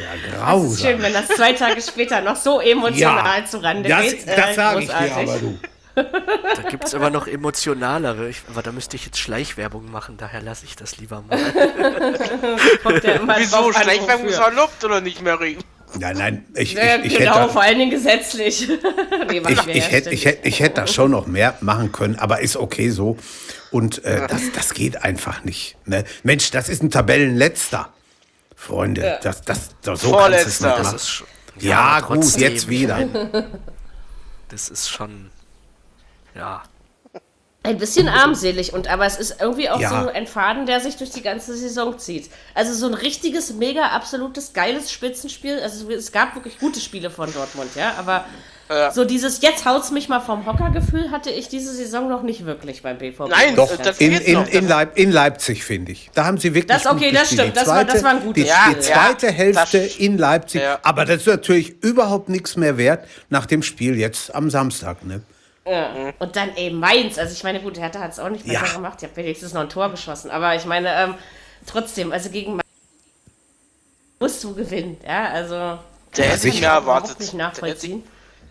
[0.00, 0.62] Ja, grausam.
[0.62, 4.02] Das ist schön, wenn das zwei Tage später noch so emotional ja, zu Rande das,
[4.02, 4.26] geht.
[4.26, 5.58] Das, das sage ich dir aber, du.
[5.94, 8.28] Da gibt es aber noch emotionalere.
[8.28, 11.38] Ich, aber da müsste ich jetzt Schleichwerbung machen, daher lasse ich das lieber mal.
[13.38, 13.72] Wieso?
[13.72, 15.58] Schleichwerbung ist erlaubt oder nicht, Mary?
[15.98, 18.68] Nein, nein, ich, ja, ich, ich genau, hätte, vor allen Dingen gesetzlich.
[19.28, 22.40] nee, ich, ich, hätte, ich, hätte, ich hätte da schon noch mehr machen können, aber
[22.40, 23.16] ist okay so.
[23.70, 25.76] Und äh, das, das geht einfach nicht.
[25.86, 26.04] Ne?
[26.22, 27.88] Mensch, das ist ein Tabellenletzter.
[28.54, 29.18] Freunde, ja.
[29.22, 30.76] das, das, das, so Vorletzter.
[30.76, 31.24] Das ist,
[31.58, 33.08] ja, ja gut, jetzt wieder.
[34.48, 35.30] Das ist schon
[36.40, 36.62] ja.
[37.62, 39.90] Ein bisschen armselig und aber es ist irgendwie auch ja.
[39.90, 42.30] so ein Faden, der sich durch die ganze Saison zieht.
[42.54, 45.60] Also so ein richtiges, mega absolutes geiles Spitzenspiel.
[45.60, 48.24] Also es gab wirklich gute Spiele von Dortmund, ja, aber
[48.70, 48.90] ja.
[48.92, 52.46] so dieses jetzt haut's mich mal vom Hocker Gefühl hatte ich diese Saison noch nicht
[52.46, 53.28] wirklich beim BVB.
[53.28, 56.10] Nein, doch in, in, in, Leip in, Leipzig finde ich.
[56.14, 58.74] Da haben sie wirklich Das okay, das stimmt, das, war, das war ein gutes die,
[58.74, 63.62] die zweite Hälfte in Leipzig, aber das ist natürlich überhaupt nichts mehr wert nach dem
[63.62, 65.20] Spiel jetzt am Samstag, ne?
[65.70, 66.12] Ja.
[66.18, 67.16] Und dann eben Mainz.
[67.18, 68.72] Also ich meine, gut, Hertha hat es auch nicht besser ja.
[68.72, 68.98] gemacht.
[68.98, 70.30] Ich habe wenigstens noch ein Tor geschossen.
[70.30, 71.14] Aber ich meine, ähm,
[71.66, 72.64] trotzdem, also gegen Mainz
[74.18, 74.96] musst du gewinnen.
[75.06, 75.78] Ja, also
[76.16, 77.20] der hätte ich mir erwartet.
[77.20, 78.02] Nicht nachvollziehen.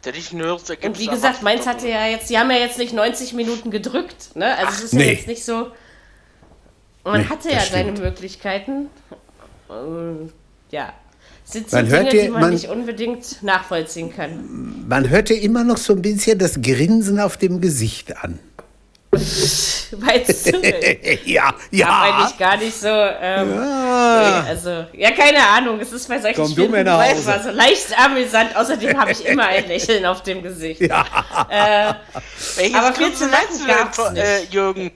[0.05, 2.77] Der hätte ich nur Und wie gesagt, Mainz hatte ja jetzt, die haben ja jetzt
[2.77, 4.35] nicht 90 Minuten gedrückt.
[4.35, 4.55] Ne?
[4.55, 5.05] Also Ach, es ist nee.
[5.05, 5.71] ja jetzt nicht so.
[7.03, 8.89] Man nee, hatte ja seine Möglichkeiten.
[9.67, 10.31] Und,
[10.71, 10.93] ja,
[11.51, 14.85] sind so man Dinge, hört die man, man, nicht unbedingt nachvollziehen kann.
[14.87, 18.39] Man hörte immer noch so ein bisschen das Grinsen auf dem Gesicht an.
[19.11, 20.57] Weißt du?
[21.25, 21.87] ja, ja.
[21.87, 22.87] Aber eigentlich gar nicht so.
[22.87, 24.43] Ähm, ja.
[24.47, 25.79] also, ja, keine Ahnung.
[25.79, 28.55] Es ist bei solchen Komm Spielen du mir so leicht amüsant.
[28.55, 30.81] Außerdem habe ich immer ein Lächeln auf dem Gesicht.
[30.89, 31.95] Ja.
[32.57, 34.23] Äh, aber viel zu lachen gab es nicht.
[34.23, 34.91] Äh, Jürgen.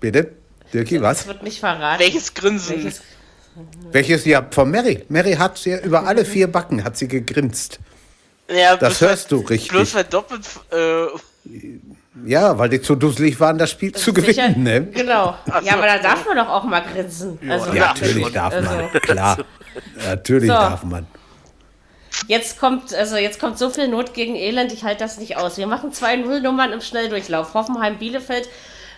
[0.00, 0.32] Bitte?
[0.72, 1.18] Dirki, was?
[1.18, 2.00] Das wird nicht verraten.
[2.00, 2.76] Welches Grinsen?
[2.76, 3.02] Welches
[3.92, 5.04] welches ja von Mary.
[5.08, 7.78] Mary hat ja über alle vier Backen hat sie gegrinst.
[8.50, 9.70] Ja, das hörst du richtig.
[9.70, 10.46] Bloß verdoppelt.
[10.72, 11.06] Äh
[12.26, 14.34] ja, weil die zu dusselig waren, das Spiel das zu gewinnen.
[14.34, 14.82] Sicher, ne?
[14.86, 15.36] Genau.
[15.62, 17.38] Ja, aber da darf man doch auch mal grinsen.
[17.48, 18.66] Also, ja, natürlich darf man.
[18.66, 19.00] Also.
[19.00, 19.38] Klar.
[20.06, 20.54] Natürlich so.
[20.54, 21.06] darf man.
[22.26, 25.56] Jetzt kommt, also jetzt kommt so viel Not gegen Elend, ich halte das nicht aus.
[25.56, 27.54] Wir machen zwei Nullnummern im Schnelldurchlauf.
[27.54, 28.48] Hoffenheim, Bielefeld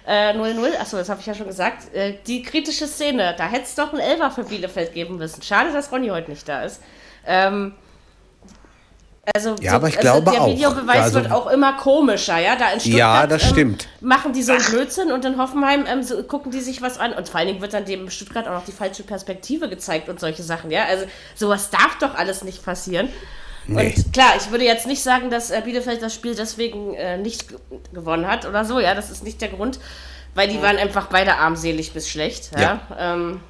[0.07, 1.95] 0-0, äh, achso, das habe ich ja schon gesagt.
[1.95, 5.43] Äh, die kritische Szene, da hätte es doch einen Elfer für Bielefeld geben müssen.
[5.43, 6.81] Schade, dass Ronny heute nicht da ist.
[7.27, 7.75] Ähm,
[9.35, 12.57] also, ja, aber ich also glaube der Videobeweis also, wird auch immer komischer, ja.
[12.57, 13.89] Da in Stuttgart, ja, das ähm, stimmt.
[14.01, 17.13] machen die so einen Blödsinn und in Hoffenheim ähm, so, gucken die sich was an.
[17.13, 20.19] Und vor allen Dingen wird dann dem Stuttgart auch noch die falsche Perspektive gezeigt und
[20.19, 20.85] solche Sachen, ja.
[20.87, 23.11] Also sowas darf doch alles nicht passieren.
[23.66, 23.94] Nee.
[23.94, 27.46] Und klar, ich würde jetzt nicht sagen, dass äh, Bielefeld das Spiel deswegen äh, nicht
[27.92, 29.79] gewonnen hat oder so, ja, das ist nicht der Grund,
[30.35, 32.61] weil die waren einfach beide armselig bis schlecht, ja.
[32.61, 33.14] ja.
[33.14, 33.40] Ähm,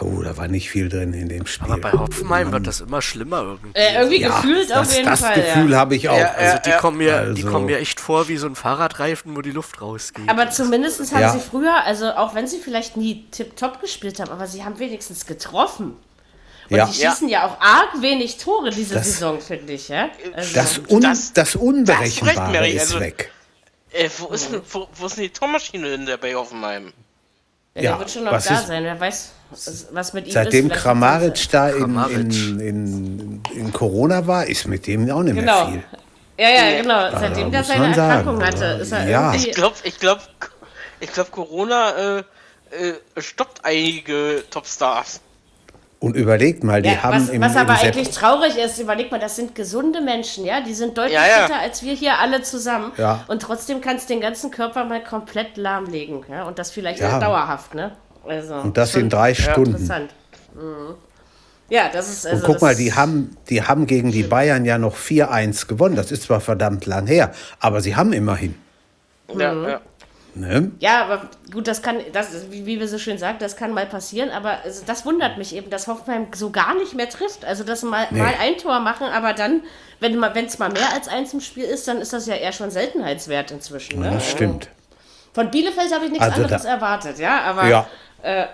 [0.00, 1.72] Oh, da war nicht viel drin in dem Spiel.
[1.72, 3.78] Aber bei Hoffenheim wird das immer schlimmer irgendwie.
[3.78, 5.34] Äh, irgendwie ja, gefühlt das, auf jeden das Fall.
[5.34, 5.78] Das Gefühl ja.
[5.78, 6.18] habe ich auch.
[6.18, 7.34] Ja, also die, kommen mir, also.
[7.34, 10.28] die kommen mir echt vor wie so ein Fahrradreifen, wo die Luft rausgeht.
[10.28, 14.46] Aber zumindest haben sie früher, also auch wenn sie vielleicht nie tipptopp gespielt haben, aber
[14.46, 15.96] sie haben wenigstens getroffen.
[16.70, 16.86] Und ja.
[16.86, 17.40] die schießen ja.
[17.40, 17.46] ja.
[17.46, 19.88] auch arg wenig Tore diese das, Saison, finde ich.
[19.88, 20.10] Ja?
[20.34, 23.30] Also das, un, das, das Unberechenbare das ist also, weg.
[23.92, 26.92] Äh, wo, ist, wo, wo ist denn die Tormaschine in der bei Hoffenheim?
[27.74, 28.84] Ja, ja, der wird schon noch da ist, sein.
[28.84, 29.32] Wer weiß,
[29.92, 30.68] was mit ihm seitdem ist.
[30.68, 35.70] Seitdem Kramaric da in, in, in, in, Corona war, ist mit dem auch nicht genau.
[35.70, 35.84] mehr viel.
[36.38, 36.98] Ja, ja, genau.
[36.98, 39.34] Also, seitdem der seine Erkrankung hatte, ist er ja.
[39.34, 40.22] Ich glaube, ich glaube,
[41.00, 42.24] ich glaube, Corona äh,
[42.70, 45.20] äh, stoppt einige Topstars.
[46.00, 49.18] Und überlegt mal, die ja, haben was, im Was aber eigentlich traurig ist, überlegt mal,
[49.18, 51.46] das sind gesunde Menschen, ja, die sind deutlich ja, ja.
[51.46, 52.92] fitter als wir hier alle zusammen.
[52.96, 53.24] Ja.
[53.26, 57.18] Und trotzdem kannst du den ganzen Körper mal komplett lahmlegen, ja, und das vielleicht ja.
[57.18, 57.96] dauerhaft, ne?
[58.24, 59.72] Also, und das in drei Stunden.
[59.72, 60.10] Interessant.
[60.54, 60.94] Mhm.
[61.70, 62.26] Ja, das ist.
[62.26, 65.96] Also und guck mal, die haben, die haben gegen die Bayern ja noch 4-1 gewonnen.
[65.96, 68.54] Das ist zwar verdammt lang her, aber sie haben immerhin.
[69.36, 69.68] Ja, mhm.
[69.68, 69.80] ja.
[70.38, 70.70] Ne?
[70.80, 73.86] Ja, aber gut, das kann, das, wie, wie wir so schön sagen, das kann mal
[73.86, 77.44] passieren, aber also, das wundert mich eben, dass Hoffenheim so gar nicht mehr trifft.
[77.44, 78.20] Also, dass mal, nee.
[78.20, 79.62] mal ein Tor machen, aber dann,
[80.00, 82.70] wenn es mal mehr als eins im Spiel ist, dann ist das ja eher schon
[82.70, 84.00] Seltenheitswert inzwischen.
[84.00, 84.06] Ne?
[84.06, 84.68] Ja, das stimmt.
[85.32, 87.88] Von Bielefeld habe ich nichts also anderes erwartet, ja, aber ja.
[88.22, 88.46] Äh,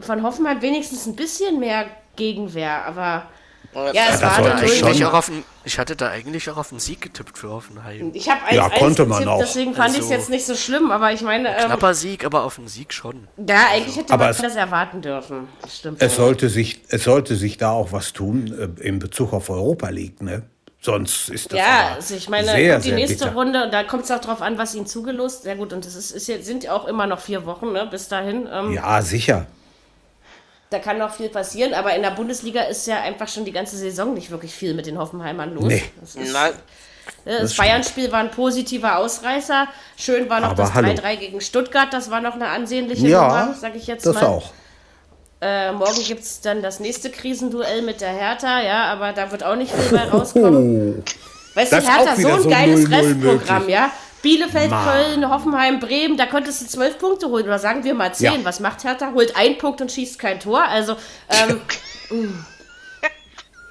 [0.00, 3.26] von Hoffenheim wenigstens ein bisschen mehr Gegenwehr, aber
[3.74, 6.80] Ja, es war da eigentlich auch auf ein, ich hatte da eigentlich auch auf einen
[6.80, 8.10] Sieg getippt für Hoffenheim.
[8.12, 9.40] Ich habe ja, konnte man getippt, auch.
[9.40, 11.48] deswegen fand also, ich es jetzt nicht so schlimm, aber ich meine.
[11.48, 13.28] Ähm, knapper Sieg, aber auf einen Sieg schon.
[13.38, 15.48] Ja, eigentlich hätte aber man das erwarten dürfen.
[15.70, 16.02] Stimmt.
[16.02, 19.88] Es sollte, sich, es sollte sich da auch was tun äh, in Bezug auf Europa
[19.88, 20.42] League, ne?
[20.80, 23.36] Sonst ist das ja, also ich meine, sehr, die nächste bitter.
[23.36, 25.44] Runde, da kommt es auch drauf an, was ihnen zugelost.
[25.44, 28.08] Sehr gut, und es ist, ist sind ja auch immer noch vier Wochen, ne, bis
[28.08, 28.48] dahin.
[28.52, 29.46] Ähm, ja, sicher
[30.72, 33.76] da kann noch viel passieren, aber in der Bundesliga ist ja einfach schon die ganze
[33.76, 35.64] Saison nicht wirklich viel mit den Hoffenheimern los.
[35.64, 35.82] Nee.
[36.00, 36.52] Das, ist, Nein.
[37.24, 39.68] Ne, das, das Bayern-Spiel war ein positiver Ausreißer.
[39.96, 43.54] Schön war noch aber das 3-3 gegen Stuttgart, das war noch eine ansehnliche ja, Nummer,
[43.54, 44.20] sage ich jetzt das mal.
[44.20, 44.52] Das auch.
[45.40, 49.42] Äh, morgen gibt es dann das nächste Krisenduell mit der Hertha, ja, aber da wird
[49.42, 51.02] auch nicht viel mehr rauskommen.
[51.54, 53.90] Weißt du, Hertha, so ein geiles Restprogramm, ja.
[54.22, 54.84] Bielefeld, Ma.
[54.84, 58.40] Köln, Hoffenheim, Bremen, da konntest du zwölf Punkte holen oder sagen wir mal zehn.
[58.40, 58.44] Ja.
[58.44, 59.12] Was macht Hertha?
[59.12, 60.62] Holt einen Punkt und schießt kein Tor.
[60.62, 60.96] Also,
[61.28, 61.60] ähm,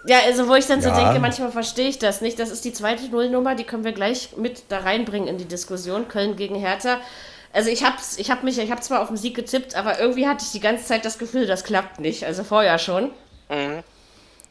[0.05, 0.89] ja, also wo ich dann ja.
[0.89, 2.37] so denke, manchmal verstehe ich das nicht.
[2.37, 6.09] Das ist die zweite Nullnummer, die können wir gleich mit da reinbringen in die Diskussion.
[6.09, 6.97] Köln gegen Hertha.
[7.53, 10.27] Also ich hab's, ich hab mich, ich hab zwar auf den Sieg getippt, aber irgendwie
[10.27, 12.25] hatte ich die ganze Zeit das Gefühl, das klappt nicht.
[12.25, 13.11] Also vorher schon.
[13.49, 13.83] Mhm.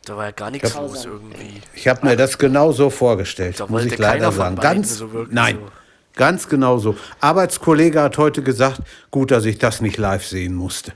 [0.04, 1.60] Da war ja gar nichts los irgendwie.
[1.74, 4.56] Ich habe mir das genau so vorgestellt, da muss ich leider sagen.
[4.56, 5.79] Ganz, so nein, so.
[6.20, 6.96] Ganz genau so.
[7.22, 10.92] Arbeitskollege hat heute gesagt, gut, dass ich das nicht live sehen musste.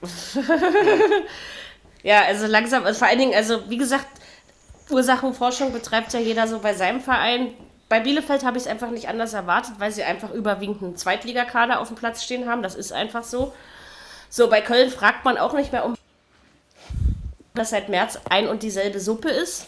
[2.04, 4.06] ja, also langsam, vor allen Dingen, also wie gesagt,
[4.88, 7.48] Ursachenforschung betreibt ja jeder so bei seinem Verein.
[7.88, 11.80] Bei Bielefeld habe ich es einfach nicht anders erwartet, weil sie einfach überwiegend einen Zweitligakader
[11.80, 12.62] auf dem Platz stehen haben.
[12.62, 13.52] Das ist einfach so.
[14.28, 15.96] So, bei Köln fragt man auch nicht mehr um,
[17.54, 19.66] dass seit März ein und dieselbe Suppe ist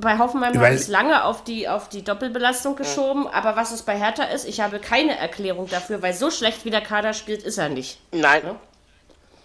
[0.00, 3.82] bei Hoffenheim habe ich es lange auf die, auf die Doppelbelastung geschoben, aber was es
[3.82, 7.42] bei Hertha ist, ich habe keine Erklärung dafür, weil so schlecht wie der Kader spielt,
[7.42, 8.00] ist er nicht.
[8.12, 8.42] Nein.
[8.44, 8.56] Ja?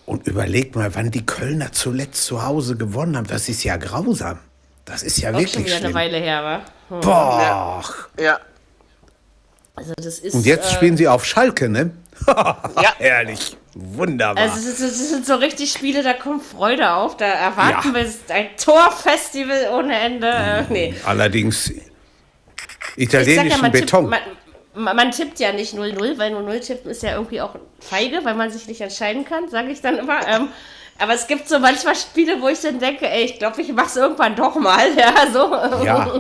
[0.05, 3.27] Und überleg mal, wann die Kölner zuletzt zu Hause gewonnen haben.
[3.27, 4.39] Das ist ja grausam.
[4.85, 5.95] Das ist ja Auch wirklich schon wieder schlimm.
[5.95, 6.61] eine Weile her, wa?
[6.95, 7.01] Hm.
[7.01, 7.83] Boah.
[8.17, 8.23] Ja.
[8.23, 8.39] ja.
[9.75, 11.91] Also das ist, Und jetzt äh, spielen sie auf Schalke, ne?
[12.27, 12.95] ja.
[12.97, 13.55] Herrlich.
[13.75, 14.43] Wunderbar.
[14.43, 17.17] Also das, das, sind so richtig Spiele, da kommt Freude auf.
[17.17, 17.95] Da erwarten ja.
[17.95, 20.27] wir ein Torfestival ohne Ende.
[20.27, 20.95] Äh, nee.
[21.05, 21.71] Allerdings
[22.95, 24.11] italienischen ja, Beton.
[24.11, 24.23] Tippt,
[24.73, 28.35] man, man, tippt ja nicht 0-0, weil 0-0 tippen ist ja irgendwie auch feige, weil
[28.35, 30.27] man sich nicht entscheiden kann, sage ich dann immer.
[30.27, 30.49] Ähm,
[30.97, 33.87] aber es gibt so manchmal Spiele, wo ich dann denke, ey, ich glaube, ich mache
[33.87, 34.87] es irgendwann doch mal.
[34.97, 35.85] Ja, so.
[35.85, 36.11] Ja.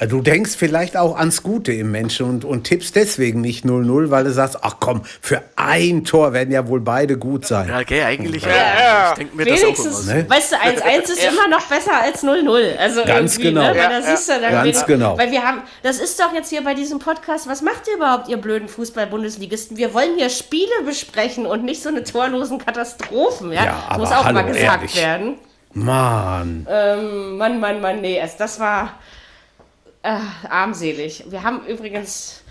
[0.00, 4.08] Also du denkst vielleicht auch ans Gute im Menschen und, und tippst deswegen nicht 0-0,
[4.08, 7.68] weil du sagst, ach komm, für ein Tor werden ja wohl beide gut sein.
[7.68, 8.42] Ja, okay, eigentlich.
[8.42, 9.10] Ja, ja.
[9.10, 10.14] Ich denke mir Wenigstens, das auch immer.
[10.14, 10.30] Ne?
[10.30, 12.76] Weißt du, 1-1 ist immer noch besser als 0-0.
[12.78, 13.60] Also Ganz genau.
[13.60, 13.78] Ne?
[13.78, 15.18] Weil da siehst du dann Ganz genau.
[15.18, 18.28] Weil wir haben, das ist doch jetzt hier bei diesem Podcast, was macht ihr überhaupt,
[18.28, 19.76] ihr blöden Fußball-Bundesligisten?
[19.76, 23.52] Wir wollen hier Spiele besprechen und nicht so eine torlosen Katastrophen.
[23.52, 24.96] Ja, ja aber muss auch hallo, mal gesagt ehrlich.
[24.96, 25.34] werden.
[25.74, 26.66] Mann.
[26.70, 28.94] Ähm, Mann, Mann, Mann, nee, das war
[30.02, 31.24] äh, armselig.
[31.28, 32.42] Wir haben übrigens,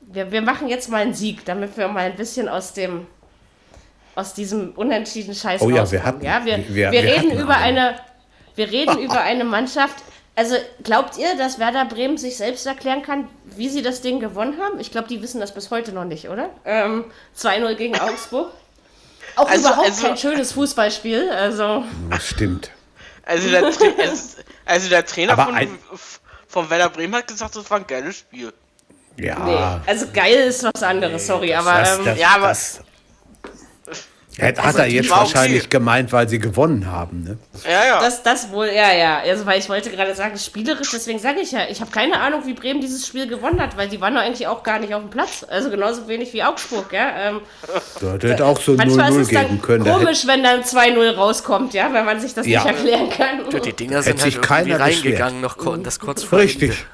[0.00, 3.06] wir, wir machen jetzt mal einen Sieg, damit wir mal ein bisschen aus dem
[4.14, 8.00] aus diesem unentschiedenen Scheiß oh, ja, wir, hatten, ja, wir, wir, wir reden über eine,
[8.56, 9.94] wir reden über eine Mannschaft.
[10.34, 14.60] Also glaubt ihr, dass Werder Bremen sich selbst erklären kann, wie sie das Ding gewonnen
[14.60, 14.80] haben?
[14.80, 16.50] Ich glaube, die wissen das bis heute noch nicht, oder?
[16.64, 17.04] Ähm,
[17.36, 18.50] 2-0 gegen Augsburg.
[19.36, 21.30] Auch also, überhaupt also, kein schönes Fußballspiel.
[21.30, 21.84] Also.
[22.10, 22.72] Das stimmt.
[23.24, 23.66] Also der,
[24.64, 25.78] also der Trainer von,
[26.48, 28.52] von Werder Bremen hat gesagt, das war ein geiles Spiel.
[29.16, 29.38] Ja.
[29.44, 31.78] Nee, also geil ist was anderes, nee, sorry, aber.
[31.78, 32.48] Das, ähm, das, ja, aber.
[32.48, 32.80] Das,
[34.40, 35.70] hat also er jetzt wahrscheinlich okay.
[35.70, 37.38] gemeint, weil sie gewonnen haben, ne?
[37.64, 38.00] Ja, ja.
[38.00, 39.18] Das, das wohl, ja, ja.
[39.18, 42.42] Also, weil ich wollte gerade sagen, spielerisch, deswegen sage ich ja, ich habe keine Ahnung,
[42.46, 45.02] wie Bremen dieses Spiel gewonnen hat, weil die waren doch eigentlich auch gar nicht auf
[45.02, 45.44] dem Platz.
[45.48, 47.10] Also genauso wenig wie Augsburg, ja.
[47.18, 47.40] Ähm,
[48.00, 49.84] da hätte auch so 0-0 geben können.
[49.84, 52.62] Komisch, wenn dann 2-0 rauskommt, ja, wenn man sich das ja.
[52.62, 53.40] nicht erklären kann.
[53.50, 56.86] Ja, die Dinger sind halt irgendwie reingegangen, noch das kurz vor Richtig.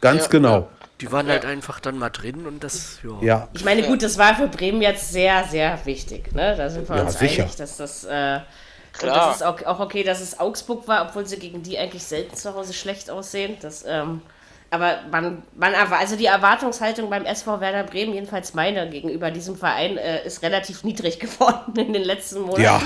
[0.00, 0.28] Ganz ja.
[0.28, 0.68] genau.
[1.00, 3.26] Die waren halt einfach dann mal drin und das, ja.
[3.26, 3.48] ja.
[3.52, 6.32] Ich meine, gut, das war für Bremen jetzt sehr, sehr wichtig.
[6.32, 6.54] Ne?
[6.56, 7.42] Da sind wir ja, uns sicher.
[7.42, 8.04] einig, dass das.
[8.04, 8.40] Äh,
[9.02, 12.02] und das ist auch, auch, okay, dass es Augsburg war, obwohl sie gegen die eigentlich
[12.02, 13.58] selten zu Hause schlecht aussehen.
[13.60, 14.22] Das, ähm,
[14.70, 19.98] aber man, man, also die Erwartungshaltung beim SV Werder Bremen, jedenfalls meine gegenüber diesem Verein,
[19.98, 22.62] äh, ist relativ niedrig geworden in den letzten Monaten.
[22.62, 22.82] Ja.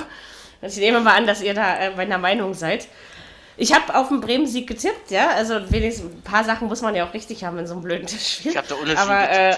[0.62, 2.88] Ich nehme mal an, dass ihr da äh, meiner Meinung seid.
[3.60, 5.28] Ich habe auf den Bremen-Sieg getippt, ja.
[5.36, 8.08] Also wenigstens ein paar Sachen muss man ja auch richtig haben in so einem blöden
[8.18, 8.52] Spiel.
[8.52, 9.54] Ich habe da Unentschieden aber, äh,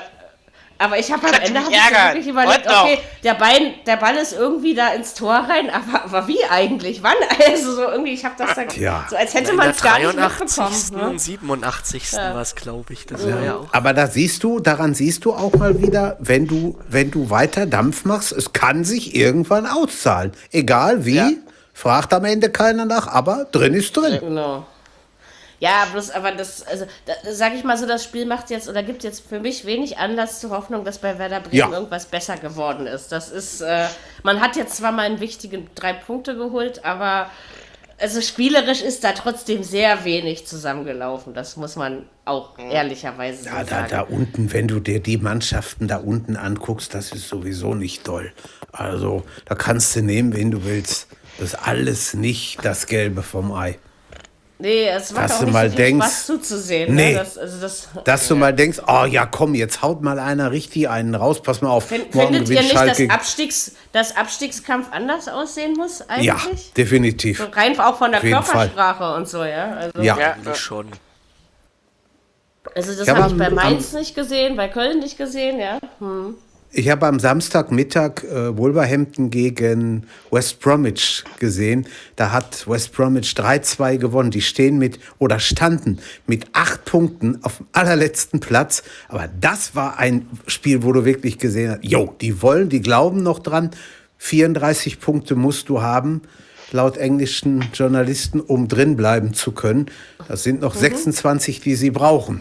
[0.77, 4.33] aber ich habe am Ende hab ich wirklich überlegt, okay, der, Bein, der Ball ist
[4.33, 7.05] irgendwie da ins Tor rein, aber, aber wie eigentlich?
[7.05, 7.15] Wann?
[7.49, 9.07] Also so irgendwie, ich habe das dann ja.
[9.09, 10.75] so, als hätte man es gar nicht mitbekommen.
[10.93, 11.09] Ne?
[11.11, 12.13] und 87.
[12.13, 12.35] Ja.
[12.35, 13.07] war es, glaube ich.
[13.07, 13.45] Das mhm.
[13.45, 13.69] ja auch.
[13.73, 17.67] Aber da siehst du, daran siehst du auch mal wieder, wenn du, wenn du weiter
[17.67, 20.33] Dampf machst, es kann sich irgendwann auszahlen.
[20.51, 21.15] Egal wie.
[21.15, 21.31] Ja
[21.73, 24.19] Fragt am Ende keiner nach, aber drin ist drin.
[24.21, 24.67] Genau.
[25.63, 28.83] Ja, bloß, aber das, also, da, sag ich mal so, das Spiel macht jetzt oder
[28.83, 31.71] gibt jetzt für mich wenig Anlass zur Hoffnung, dass bei Werder Bremen ja.
[31.71, 33.13] irgendwas besser geworden ist.
[33.13, 33.87] Das ist, äh,
[34.25, 37.31] man hat jetzt zwar mal einen wichtigen drei Punkte geholt, aber
[38.01, 41.33] also spielerisch ist da trotzdem sehr wenig zusammengelaufen.
[41.33, 43.69] Das muss man auch ehrlicherweise ja, sagen.
[43.71, 48.03] Da, da unten, wenn du dir die Mannschaften da unten anguckst, das ist sowieso nicht
[48.03, 48.33] toll.
[48.73, 51.07] Also da kannst du nehmen, wen du willst.
[51.39, 53.79] Das ist alles nicht das Gelbe vom Ei.
[54.63, 56.95] Nee, es macht dass auch nicht mal so denkst, Spaß zuzusehen.
[56.95, 57.03] Ne?
[57.03, 57.19] Nee, ne?
[57.19, 58.29] das, also das, dass ja.
[58.29, 61.71] du mal denkst, oh ja, komm, jetzt haut mal einer richtig einen raus, pass mal
[61.71, 61.89] auf.
[61.89, 63.09] Find, findet ihr nicht, Schalke.
[63.09, 66.27] dass Abstiegs, dass Abstiegskampf anders aussehen muss eigentlich?
[66.27, 66.39] Ja,
[66.77, 67.39] definitiv.
[67.39, 69.17] So rein auch von der Körpersprache Fall.
[69.17, 69.75] und so, ja?
[69.75, 70.55] Also, ja, ja.
[70.55, 70.87] schon.
[72.77, 75.81] Also das habe ich bei Mainz nicht gesehen, bei Köln nicht gesehen, ja.
[75.99, 76.37] Hm.
[76.75, 81.87] Ich habe am Samstagmittag äh, Wolverhampton gegen West Bromwich gesehen.
[82.17, 84.31] Da hat West Bromwich 3-2 gewonnen.
[84.31, 88.83] Die stehen mit oder standen mit acht Punkten auf dem allerletzten Platz.
[89.09, 93.23] Aber das war ein Spiel, wo du wirklich gesehen hast, jo, die wollen, die glauben
[93.23, 93.71] noch dran.
[94.17, 96.23] 34 Punkte musst du haben,
[96.71, 99.91] laut englischen Journalisten, um drin bleiben zu können.
[100.27, 100.81] Das sind noch mhm.
[100.81, 102.41] 26, die sie brauchen.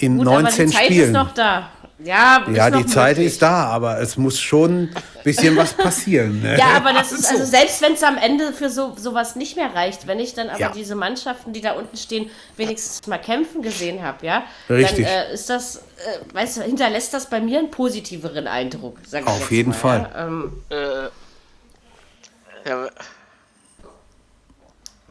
[0.00, 1.06] In Gut, 19 aber die Zeit Spielen.
[1.06, 1.70] Ist noch da.
[1.98, 3.32] Ja, ja die Zeit möglich.
[3.32, 6.42] ist da, aber es muss schon ein bisschen was passieren.
[6.42, 6.58] Ne?
[6.58, 9.74] Ja, aber das ist, also selbst wenn es am Ende für so sowas nicht mehr
[9.74, 10.72] reicht, wenn ich dann aber ja.
[10.72, 15.06] diese Mannschaften, die da unten stehen, wenigstens mal kämpfen gesehen habe, ja, Richtig.
[15.06, 18.98] dann äh, ist das, äh, weißt du, hinterlässt das bei mir einen positiveren Eindruck.
[19.24, 20.10] Auf jeden mal, Fall.
[20.12, 20.26] Ja?
[20.26, 22.90] Ähm, äh, ja,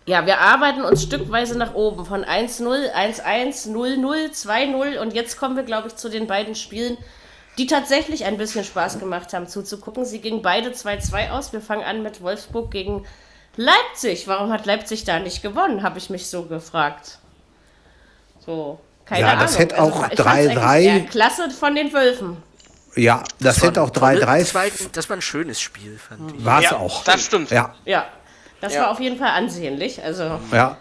[0.08, 5.56] ja, wir arbeiten uns stückweise nach oben von 1-0, 1-1, 0-0, 2-0 und jetzt kommen
[5.56, 6.98] wir, glaube ich, zu den beiden Spielen,
[7.58, 10.06] die tatsächlich ein bisschen Spaß gemacht haben zuzugucken.
[10.06, 11.54] Sie gingen beide 2-2 aus.
[11.54, 13.06] Wir fangen an mit Wolfsburg gegen
[13.56, 14.28] Leipzig.
[14.28, 17.18] Warum hat Leipzig da nicht gewonnen, habe ich mich so gefragt.
[18.46, 19.40] So, keine ja, Ahnung.
[19.40, 21.08] Ja, das hätte also, auch 3-3.
[21.08, 22.38] Klasse von den Wölfen.
[22.96, 24.92] Ja, das, das hätte auch 3-3.
[24.92, 26.46] Das war ein schönes Spiel, fand ich.
[26.46, 27.04] War es ja, auch.
[27.06, 27.50] Das stimmt.
[27.50, 27.74] Ja.
[27.86, 28.06] Ja,
[28.66, 28.82] das ja.
[28.82, 30.04] war auf jeden Fall ansehnlich.
[30.04, 30.78] Also ja.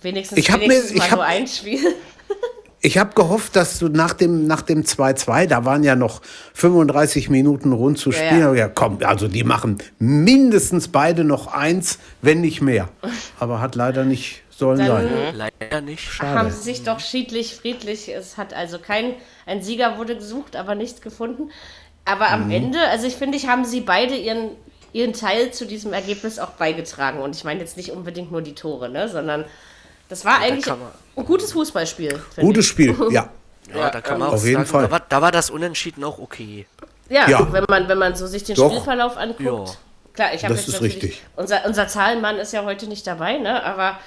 [0.00, 1.80] wenigstens, ich wenigstens mir, mal ich hab, nur ein Spiel.
[2.82, 6.22] Ich habe gehofft, dass du nach dem nach dem 2-2, da waren ja noch
[6.54, 8.40] 35 Minuten rund zu spielen.
[8.40, 8.54] Ja, ja.
[8.54, 12.88] ja, komm, also die machen mindestens beide noch eins, wenn nicht mehr.
[13.38, 15.34] Aber hat leider nicht sollen Dann sein.
[15.34, 16.10] Leider nicht.
[16.10, 16.38] Schade.
[16.38, 18.08] Haben sie sich doch schiedlich, friedlich.
[18.08, 19.14] Es hat also kein
[19.46, 21.50] ein Sieger wurde gesucht, aber nicht gefunden.
[22.04, 22.52] Aber am mhm.
[22.52, 24.52] Ende, also ich finde, ich haben sie beide ihren
[24.92, 27.20] ihren Teil zu diesem Ergebnis auch beigetragen.
[27.20, 29.44] Und ich meine jetzt nicht unbedingt nur die Tore, ne, sondern
[30.08, 30.76] das war ja, eigentlich da
[31.16, 32.20] ein gutes Fußballspiel.
[32.36, 33.30] Gutes Spiel, ja.
[33.72, 34.82] Ja, ja da kann man auf jeden sagen, Fall.
[34.84, 36.66] Da war, da war, das Unentschieden auch okay.
[37.08, 38.70] Ja, ja, Wenn, man, wenn man so sich den Doch.
[38.70, 39.40] Spielverlauf anguckt.
[39.40, 39.64] Ja.
[40.12, 41.22] Klar, ich habe jetzt ist richtig.
[41.36, 43.62] Unser, unser Zahlenmann ist ja heute nicht dabei, ne?
[43.62, 43.98] aber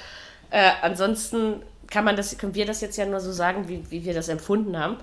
[0.50, 4.04] äh, ansonsten kann man das, können wir das jetzt ja nur so sagen, wie, wie
[4.04, 4.98] wir das empfunden haben.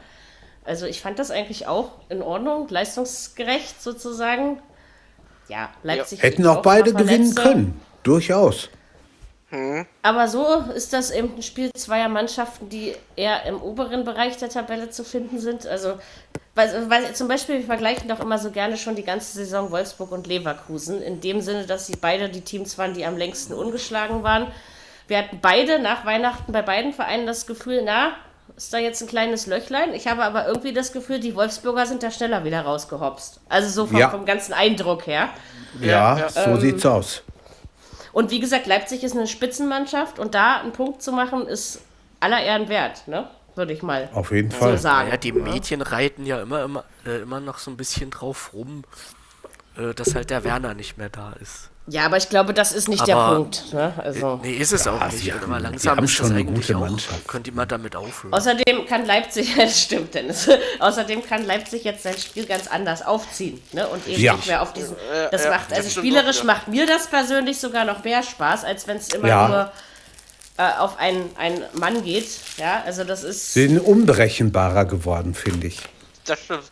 [0.65, 4.61] Also ich fand das eigentlich auch in Ordnung, leistungsgerecht sozusagen
[5.51, 6.23] ja, Leipzig.
[6.23, 7.81] Hätten auch beide gewinnen können.
[8.03, 8.71] Durchaus.
[9.51, 9.85] Hm.
[10.03, 14.49] Aber so ist das eben ein Spiel zweier Mannschaften, die eher im oberen Bereich der
[14.49, 15.67] Tabelle zu finden sind.
[15.67, 15.99] Also,
[16.55, 20.13] weil, weil zum Beispiel, wir vergleichen doch immer so gerne schon die ganze Saison Wolfsburg
[20.13, 24.23] und Leverkusen, in dem Sinne, dass sie beide die Teams waren, die am längsten ungeschlagen
[24.23, 24.47] waren.
[25.09, 28.13] Wir hatten beide nach Weihnachten bei beiden Vereinen das Gefühl, na,
[28.61, 29.95] ist da jetzt ein kleines Löchlein.
[29.95, 33.41] Ich habe aber irgendwie das Gefühl, die Wolfsburger sind da schneller wieder rausgehopst.
[33.49, 34.11] Also so vom, ja.
[34.11, 35.31] vom ganzen Eindruck her.
[35.81, 36.29] Ja, ja.
[36.29, 37.23] so ähm, sieht's aus.
[38.13, 41.81] Und wie gesagt, Leipzig ist eine Spitzenmannschaft und da einen Punkt zu machen, ist
[42.21, 43.31] aller Ehren wert, ne?
[43.55, 44.77] Würde ich mal Auf jeden so Fall.
[44.77, 45.09] sagen.
[45.09, 48.85] Ja, die Mädchen reiten ja immer, immer, äh, immer noch so ein bisschen drauf rum,
[49.79, 51.71] äh, dass halt der Werner nicht mehr da ist.
[51.91, 53.73] Ja, aber ich glaube, das ist nicht aber, der Punkt.
[53.73, 53.93] Ne?
[53.97, 55.33] Also, nee, ist es ja, auch nicht.
[55.33, 57.21] Haben, aber langsam haben ist schon eine gute Mannschaft.
[57.25, 58.33] Auch, könnte man damit aufhören.
[58.33, 60.49] Außerdem kann Leipzig, das stimmt, Dennis.
[60.79, 63.61] Außerdem kann Leipzig jetzt sein Spiel ganz anders aufziehen.
[63.73, 63.89] Ne?
[63.89, 64.35] Und eben ja.
[64.35, 64.95] nicht mehr auf diesen.
[65.33, 68.87] Das ja, macht, also spielerisch auch, macht mir das persönlich sogar noch mehr Spaß, als
[68.87, 69.73] wenn es immer nur
[70.59, 72.29] äh, auf einen, einen Mann geht.
[72.57, 73.53] Ja, also das ist.
[73.53, 75.81] Sie sind unberechenbarer geworden, finde ich.
[76.25, 76.71] Das stimmt.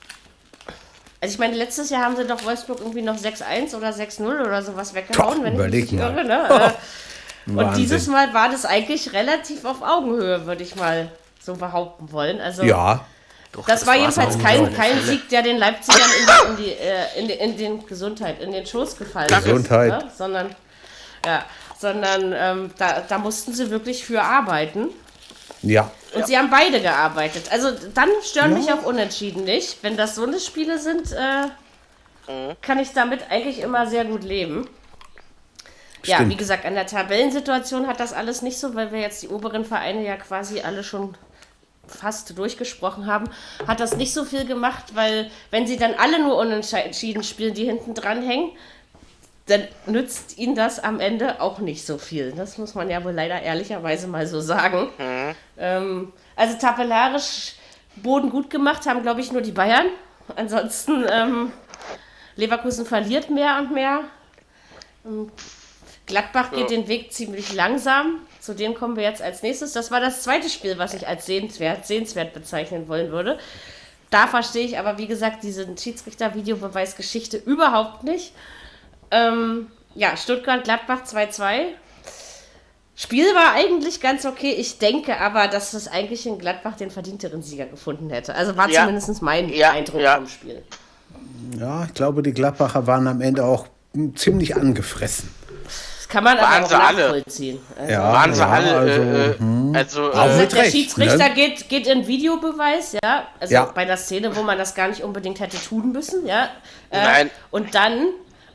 [1.21, 4.63] Also ich meine, letztes Jahr haben sie doch Wolfsburg irgendwie noch 6-1 oder 6-0 oder
[4.63, 6.25] sowas weggehauen, Doch, wenn ich mich nicht irre.
[6.25, 6.75] Ne?
[7.49, 12.13] Oh, und dieses Mal war das eigentlich relativ auf Augenhöhe, würde ich mal so behaupten
[12.13, 12.41] wollen.
[12.41, 13.05] Also ja.
[13.51, 16.73] Doch, das, das war jedenfalls kein, kein Sieg, der den Leipzigern in, die, in, die,
[16.73, 19.93] äh, in, in, den Gesundheit, in den Schoß gefallen Gesundheit.
[19.95, 20.05] ist.
[20.05, 20.13] Ne?
[20.17, 20.57] Sondern,
[21.25, 21.45] ja,
[21.79, 24.89] sondern ähm, da, da mussten sie wirklich für arbeiten.
[25.63, 25.91] Ja.
[26.15, 26.27] Und ja.
[26.27, 27.51] sie haben beide gearbeitet.
[27.51, 28.59] Also dann stören ja.
[28.59, 29.83] mich auch Unentschieden nicht.
[29.83, 31.47] Wenn das so eine Spiele sind, äh,
[32.33, 32.57] mhm.
[32.63, 34.69] kann ich damit eigentlich immer sehr gut leben.
[36.05, 39.29] Ja, wie gesagt, an der Tabellensituation hat das alles nicht so, weil wir jetzt die
[39.29, 41.17] oberen Vereine ja quasi alle schon
[41.87, 43.29] fast durchgesprochen haben,
[43.67, 47.65] hat das nicht so viel gemacht, weil wenn sie dann alle nur unentschieden spielen, die
[47.65, 48.53] hinten dran hängen,
[49.49, 52.33] dann nützt ihnen das am Ende auch nicht so viel.
[52.33, 54.89] Das muss man ja wohl leider ehrlicherweise mal so sagen.
[54.99, 55.35] Mhm.
[55.59, 57.55] Ähm, also tabellarisch
[57.97, 59.87] Boden gut gemacht haben, glaube ich, nur die Bayern.
[60.37, 61.53] Ansonsten ähm,
[62.37, 64.05] Leverkusen verliert mehr und mehr.
[65.05, 65.31] Ähm,
[66.07, 66.77] Gladbach geht ja.
[66.77, 68.21] den Weg ziemlich langsam.
[68.41, 69.73] Zu dem kommen wir jetzt als nächstes.
[69.73, 73.39] Das war das zweite Spiel, was ich als sehenswert, sehenswert bezeichnen wollen würde.
[74.11, 78.33] Da verstehe ich aber, wie gesagt, diese Schiedsrichter-Videobeweisgeschichte überhaupt nicht.
[79.11, 81.67] Ähm, ja, Stuttgart-Gladbach 2-2.
[82.95, 84.53] Spiel war eigentlich ganz okay.
[84.53, 88.35] Ich denke aber, dass es eigentlich in Gladbach den verdienteren Sieger gefunden hätte.
[88.35, 88.81] Also war ja.
[88.81, 89.71] zumindest mein ja.
[89.71, 90.17] Eindruck ja.
[90.17, 90.63] vom Spiel.
[91.57, 93.69] Ja, ich glaube, die Gladbacher waren am Ende auch
[94.17, 95.33] ziemlich angefressen.
[95.65, 97.61] Das kann man waren aber auch nachvollziehen.
[97.79, 98.77] Also, ja, waren sie alle.
[98.77, 99.73] Also, äh, äh hm.
[99.77, 101.35] also, also der recht, Schiedsrichter ne?
[101.35, 103.29] geht, geht in Videobeweis, ja.
[103.39, 103.65] Also ja.
[103.73, 106.49] bei der Szene, wo man das gar nicht unbedingt hätte tun müssen, ja.
[106.91, 107.31] Äh, Nein.
[107.51, 108.09] Und dann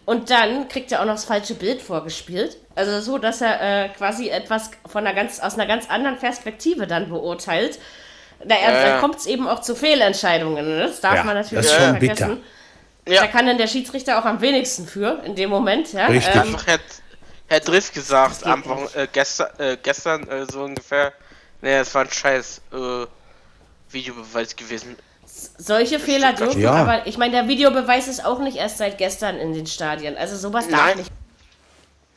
[0.05, 2.57] und dann kriegt er auch noch das falsche Bild vorgespielt.
[2.75, 6.87] Also so, dass er äh, quasi etwas von einer ganz, aus einer ganz anderen Perspektive
[6.87, 7.79] dann beurteilt.
[8.43, 8.89] Da, äh.
[8.89, 10.65] da kommt es eben auch zu Fehlentscheidungen.
[10.65, 10.87] Ne?
[10.87, 12.43] Das darf ja, man natürlich nicht vergessen.
[13.07, 13.21] Ja.
[13.21, 15.93] Da kann dann der Schiedsrichter auch am wenigsten für in dem Moment.
[15.93, 16.07] Ja?
[16.07, 16.35] Richtig.
[16.35, 16.79] Ähm, Herr,
[17.47, 18.63] Herr Driss gesagt, am,
[18.95, 21.13] äh, gestern, äh, gestern äh, so ungefähr.
[21.61, 23.05] Nee, es war ein scheiß äh,
[23.89, 24.97] Videobeweis gewesen
[25.57, 26.71] solche Fehler dürfen, ja.
[26.71, 30.17] aber ich meine, der Videobeweis ist auch nicht erst seit gestern in den Stadien.
[30.17, 30.97] Also sowas darf Nein.
[30.97, 31.11] nicht.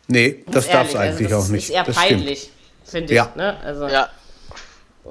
[0.09, 1.65] Nee, das darf es eigentlich also auch nicht.
[1.65, 2.51] Das ist eher das peinlich,
[2.85, 3.17] finde ich.
[3.17, 3.33] Ja.
[3.35, 3.57] Ne?
[3.65, 4.09] Also, ja.
[5.05, 5.09] Äh.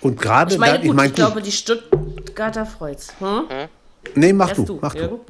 [0.00, 3.08] Und gerade ich meine, gut, ich, mein, ich glaube, die Stuttgarter freut's.
[3.18, 3.48] Hm?
[3.48, 3.68] hm?
[4.14, 5.20] Nee, mach Erst du, mach du.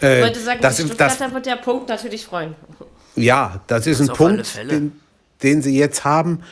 [0.00, 2.54] Ich äh, wollte sagen, das, die Stuttgarter das, wird der Punkt natürlich freuen.
[3.16, 5.00] Ja, das ist das ein Punkt, den,
[5.42, 6.42] den sie jetzt haben.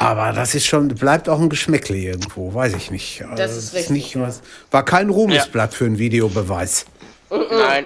[0.00, 3.20] Aber das ist schon, bleibt auch ein Geschmäckle irgendwo, weiß ich nicht.
[3.20, 3.90] Das also, ist richtig.
[3.90, 5.76] Nicht was, war kein Ruhmesblatt ja.
[5.76, 6.86] für einen Videobeweis.
[7.30, 7.84] Nein.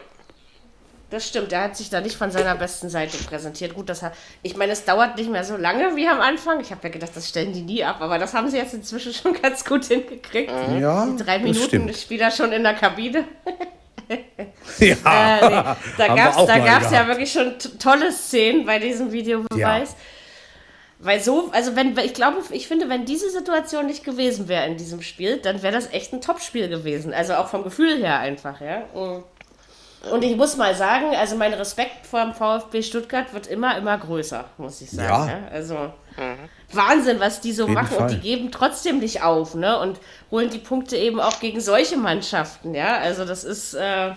[1.11, 3.75] Das stimmt, er hat sich da nicht von seiner besten Seite präsentiert.
[3.75, 6.61] Gut, das hat, ich meine, es dauert nicht mehr so lange wie am Anfang.
[6.61, 9.13] Ich habe ja gedacht, das stellen die nie ab, aber das haben sie jetzt inzwischen
[9.21, 10.53] schon ganz gut hingekriegt.
[10.69, 10.81] Mhm.
[10.81, 13.25] Ja, die drei Minuten Spieler schon in der Kabine.
[14.79, 15.63] ja, äh, nee,
[15.99, 19.91] da gab es ja wirklich schon tolle Szenen bei diesem Videobeweis.
[19.91, 19.97] Ja.
[21.05, 24.79] Weil so, also wenn, ich glaube, ich finde, wenn diese Situation nicht gewesen wäre in
[24.79, 27.13] diesem Spiel, dann wäre das echt ein Top-Spiel gewesen.
[27.13, 28.85] Also auch vom Gefühl her einfach, ja.
[30.11, 33.99] Und ich muss mal sagen, also mein Respekt vor dem VfB Stuttgart wird immer, immer
[33.99, 35.29] größer, muss ich sagen.
[35.29, 35.39] Ja.
[35.39, 35.49] ja?
[35.53, 36.49] Also mhm.
[36.73, 37.89] Wahnsinn, was die so machen.
[37.89, 38.03] Fall.
[38.03, 39.79] Und die geben trotzdem nicht auf, ne?
[39.79, 42.97] Und holen die Punkte eben auch gegen solche Mannschaften, ja.
[42.97, 43.75] Also das ist.
[43.75, 44.13] Äh,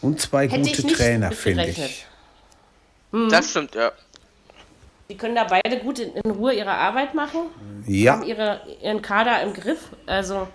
[0.00, 2.06] und zwei gute Trainer, finde ich.
[3.12, 3.28] Mhm.
[3.30, 3.92] Das stimmt, ja.
[5.12, 7.40] Die können da beide gut in, in Ruhe ihre Arbeit machen.
[7.86, 8.14] Ja.
[8.14, 9.90] Haben ihre, ihren Kader im Griff.
[10.06, 10.48] Also,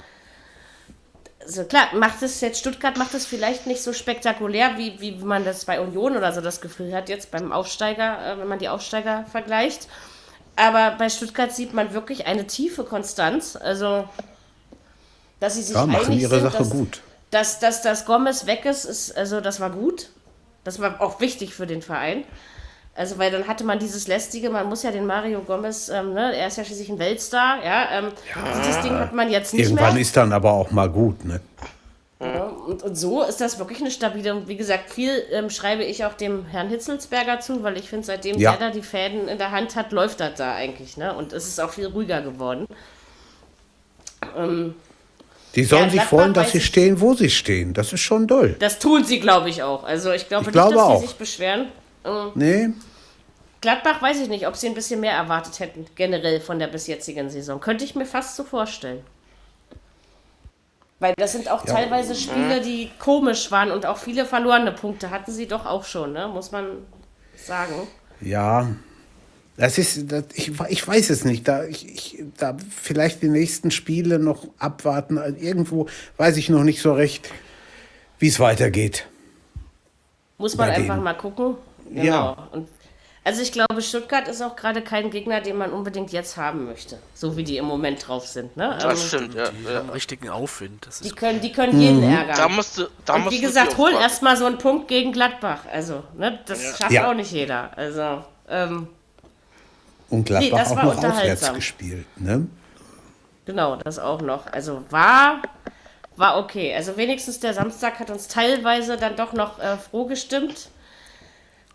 [1.40, 5.46] also klar, macht es jetzt Stuttgart macht es vielleicht nicht so spektakulär, wie, wie man
[5.46, 8.68] das bei Union oder so das Gefühl hat, jetzt beim Aufsteiger, äh, wenn man die
[8.68, 9.88] Aufsteiger vergleicht.
[10.56, 13.56] Aber bei Stuttgart sieht man wirklich eine tiefe Konstanz.
[13.56, 14.10] Also,
[15.40, 17.02] dass sie sich ja, machen einig ihre sind, Sache dass, gut.
[17.30, 20.10] Dass, dass, dass Gomez weg ist, ist, also das war gut.
[20.64, 22.24] Das war auch wichtig für den Verein.
[22.98, 26.36] Also, weil dann hatte man dieses lästige, man muss ja den Mario Gomez, ähm, ne,
[26.36, 28.06] er ist ja schließlich ein Weltstar, ja, ähm,
[28.36, 29.84] ja, dieses Ding hat man jetzt nicht irgendwann mehr.
[29.84, 31.40] Irgendwann ist dann aber auch mal gut, ne?
[32.20, 35.84] Ja, und, und so ist das wirklich eine stabile, und wie gesagt, viel ähm, schreibe
[35.84, 38.56] ich auch dem Herrn Hitzelsberger zu, weil ich finde, seitdem ja.
[38.56, 41.14] der da die Fäden in der Hand hat, läuft das da eigentlich, ne?
[41.14, 42.66] Und es ist auch viel ruhiger geworden.
[44.36, 44.74] Ähm,
[45.54, 47.76] die sollen ja, sich freuen, dass sie stehen, wo sie stehen.
[47.76, 48.56] Das ist schon doll.
[48.58, 49.84] Das tun sie, glaube ich, auch.
[49.84, 51.00] Also ich glaube ich nicht, glaube dass auch.
[51.02, 51.68] sie sich beschweren.
[52.04, 52.70] Ähm, nee.
[53.68, 56.88] Gladbach weiß ich nicht, ob sie ein bisschen mehr erwartet hätten, generell von der bis
[56.88, 57.60] jetzigen Saison.
[57.60, 59.02] Könnte ich mir fast so vorstellen.
[61.02, 61.74] Weil das sind auch ja.
[61.74, 66.14] teilweise Spiele, die komisch waren und auch viele verlorene Punkte hatten sie doch auch schon,
[66.14, 66.30] ne?
[66.30, 66.78] muss man
[67.36, 67.74] sagen.
[68.22, 68.70] Ja,
[69.58, 71.46] das ist, das, ich, ich weiß es nicht.
[71.46, 75.18] Da, ich, ich, da vielleicht die nächsten Spiele noch abwarten.
[75.18, 77.30] Irgendwo weiß ich noch nicht so recht,
[78.18, 79.08] wie es weitergeht.
[80.38, 81.04] Muss man einfach denen.
[81.04, 81.58] mal gucken.
[81.90, 82.04] Genau.
[82.06, 82.48] Ja.
[82.52, 82.70] Und
[83.28, 86.98] also ich glaube, Stuttgart ist auch gerade kein Gegner, den man unbedingt jetzt haben möchte.
[87.14, 88.56] So wie die im Moment drauf sind.
[88.56, 88.78] Ne?
[88.82, 89.50] Das ähm, stimmt, ja.
[89.50, 89.80] Die ja.
[89.80, 90.88] haben richtigen Aufwind.
[91.04, 92.16] die, können, die können jeden mhm.
[92.16, 92.38] ärgern.
[92.38, 95.66] Da musst du, da Und musst wie gesagt, hol erstmal so einen Punkt gegen Gladbach.
[95.70, 96.76] Also, ne, das ja.
[96.78, 97.10] schafft ja.
[97.10, 97.78] auch nicht jeder.
[97.78, 98.88] Also, ähm,
[100.10, 102.48] Und Gladbach nee, auch noch auswärts gespielt, ne?
[103.44, 104.48] Genau, das auch noch.
[104.54, 105.42] Also war,
[106.16, 106.74] war okay.
[106.74, 110.70] Also wenigstens der Samstag hat uns teilweise dann doch noch äh, froh gestimmt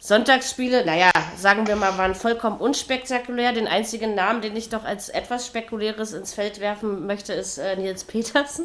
[0.04, 3.52] Sonntagsspiele, naja, sagen wir mal, waren vollkommen unspektakulär.
[3.52, 7.76] Den einzigen Namen, den ich doch als etwas Spekuläres ins Feld werfen möchte, ist äh,
[7.76, 8.64] Nils Petersen.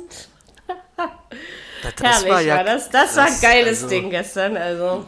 [0.98, 2.90] das Herrlich war, ja, war das.
[2.90, 4.58] Das war ein geiles also, Ding gestern.
[4.58, 5.06] Also.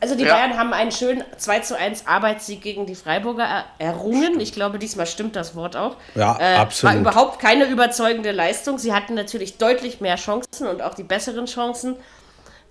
[0.00, 0.34] Also die ja.
[0.34, 4.22] Bayern haben einen schönen 2 zu 1 Arbeitssieg gegen die Freiburger errungen.
[4.22, 4.42] Stimmt.
[4.42, 5.96] Ich glaube, diesmal stimmt das Wort auch.
[6.14, 6.94] Ja, äh, absolut.
[6.94, 8.78] War überhaupt keine überzeugende Leistung.
[8.78, 11.96] Sie hatten natürlich deutlich mehr Chancen und auch die besseren Chancen.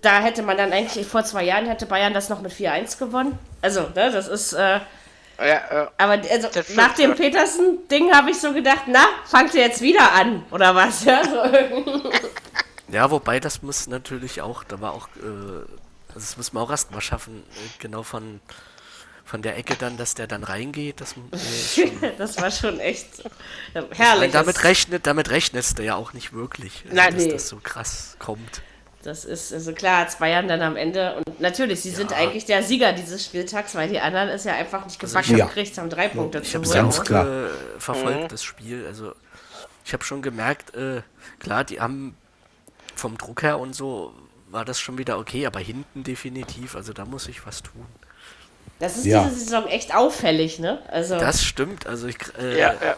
[0.02, 3.38] Da hätte man dann eigentlich, vor zwei Jahren hätte Bayern das noch mit 4-1 gewonnen.
[3.62, 4.52] Also, ne, das ist...
[4.52, 4.80] Äh,
[5.38, 9.80] ja, äh, aber also, nach dem Petersen-Ding habe ich so gedacht, na, fangt ihr jetzt
[9.80, 11.04] wieder an, oder was?
[11.04, 11.42] Ja, so.
[12.92, 15.08] ja wobei das muss natürlich auch, da war auch...
[15.16, 15.66] Äh,
[16.14, 18.40] also das muss man auch erstmal schaffen, äh, genau von,
[19.24, 21.00] von der Ecke dann, dass der dann reingeht.
[21.00, 21.14] Das,
[21.76, 23.22] äh, das war schon echt
[23.92, 24.32] herrlich.
[24.32, 27.32] damit, rechnet, damit rechnest du ja auch nicht wirklich, also, Nein, dass nee.
[27.32, 28.62] das so krass kommt.
[29.02, 31.16] Das ist also klar, zwei Jahren dann am Ende.
[31.16, 31.96] Und natürlich, sie ja.
[31.96, 35.46] sind eigentlich der Sieger dieses Spieltags, weil die anderen es ja einfach nicht gebacken also
[35.46, 36.68] gekriegt haben, drei Punkte ich zu holen.
[36.68, 37.26] Ich habe klar.
[37.26, 37.48] Äh,
[37.78, 38.28] verfolgt, mhm.
[38.28, 38.86] das Spiel.
[38.86, 39.12] Also
[39.84, 41.02] ich habe schon gemerkt, äh,
[41.40, 42.16] klar, die haben
[42.94, 44.14] vom Druck her und so
[44.48, 47.86] war das schon wieder okay, aber hinten definitiv, also da muss ich was tun.
[48.78, 49.24] Das ist ja.
[49.24, 50.82] diese Saison echt auffällig, ne?
[50.88, 52.96] Also das stimmt, also ich, äh, ja, ja.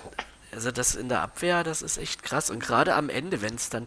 [0.54, 3.70] Also das in der Abwehr, das ist echt krass und gerade am Ende, wenn es
[3.70, 3.86] dann,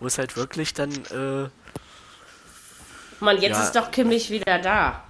[0.00, 1.48] wo es halt wirklich dann, äh,
[3.20, 3.62] Mann, jetzt ja.
[3.62, 5.02] ist doch Kimmich wieder da.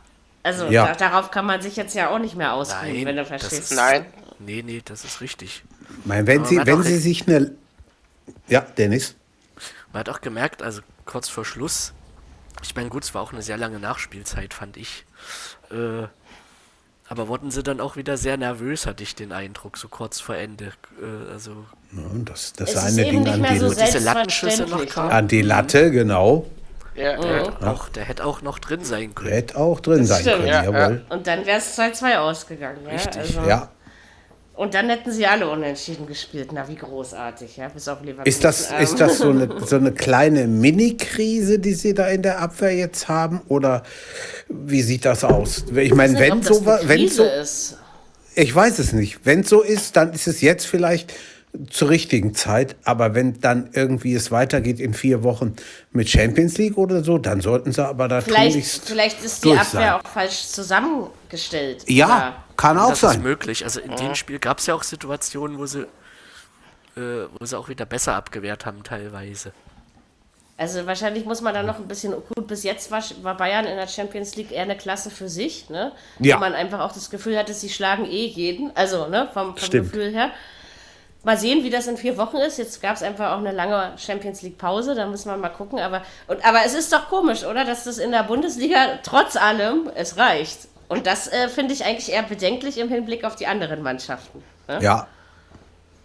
[0.43, 0.87] Also ja.
[0.87, 3.73] da, darauf kann man sich jetzt ja auch nicht mehr ausruhen, wenn du verstehst.
[3.73, 4.07] Ist, Nein.
[4.39, 5.65] Nee, nee, das ist richtig.
[6.05, 7.53] Mein, wenn sie, wenn sie sich eine.
[8.47, 9.17] Ja, Dennis.
[9.93, 11.95] Man hat auch gemerkt, also kurz vor Schluss,
[12.63, 15.05] ich meine, gut, es war auch eine sehr lange Nachspielzeit, fand ich.
[15.71, 16.07] Äh,
[17.09, 20.37] aber wurden sie dann auch wieder sehr nervös, hatte ich den Eindruck, so kurz vor
[20.37, 20.73] Ende.
[21.01, 21.53] Äh, also
[21.93, 25.11] ja, das, das eine Ding an die, so diese Lattenschüsse noch kam.
[25.11, 26.47] An die Latte, genau.
[26.97, 27.45] Ja, der, mhm.
[27.45, 29.29] hätte auch, der hätte auch noch drin sein können.
[29.29, 30.37] Der hätte auch drin das sein stimmt.
[30.37, 31.05] können, ja, jawohl.
[31.11, 32.79] Und dann wäre es 2-2 ausgegangen.
[32.85, 32.93] Ja?
[32.93, 33.69] Richtig, also, ja.
[34.57, 36.49] Und dann hätten sie alle unentschieden gespielt.
[36.53, 38.27] Na, wie großartig, ja, bis auf Leverkusen.
[38.27, 38.81] Ist das, ähm.
[38.81, 43.07] ist das so, eine, so eine kleine Mini-Krise, die sie da in der Abwehr jetzt
[43.07, 43.43] haben?
[43.49, 43.83] Oder
[44.49, 45.67] wie sieht das aus?
[45.75, 47.77] Ich meine, wenn so wenn so ist.
[48.35, 49.21] Ich weiß es nicht.
[49.25, 51.13] Wenn es so ist, dann ist es jetzt vielleicht
[51.69, 52.77] zur richtigen Zeit.
[52.83, 55.55] Aber wenn dann irgendwie es weitergeht in vier Wochen
[55.93, 59.65] mit Champions League oder so, dann sollten sie aber da vielleicht, vielleicht ist die Abwehr
[59.65, 59.91] sein.
[59.91, 61.85] auch falsch zusammengestellt.
[61.89, 62.46] Ja, oder?
[62.57, 63.09] Kann auch das sein.
[63.11, 63.65] Das ist möglich.
[63.65, 65.83] Also in dem Spiel gab es ja auch Situationen, wo sie,
[66.97, 69.53] äh, wo sie auch wieder besser abgewehrt haben teilweise.
[70.59, 73.77] Also wahrscheinlich muss man da noch ein bisschen, gut, bis jetzt war, war, Bayern in
[73.77, 75.93] der Champions League eher eine Klasse für sich, ne?
[76.19, 76.37] Ja.
[76.37, 79.71] Wo man einfach auch das Gefühl hatte, sie schlagen eh jeden, also ne, vom, vom
[79.71, 80.31] Gefühl her.
[81.25, 82.57] Mal sehen, wie das in vier Wochen ist.
[82.57, 85.79] Jetzt gab es einfach auch eine lange Champions League Pause, da müssen wir mal gucken.
[85.79, 87.65] Aber, und, aber es ist doch komisch, oder?
[87.65, 90.69] Dass das in der Bundesliga trotz allem es reicht.
[90.89, 94.43] Und das äh, finde ich eigentlich eher bedenklich im Hinblick auf die anderen Mannschaften.
[94.69, 94.79] Ne?
[94.83, 95.07] Ja,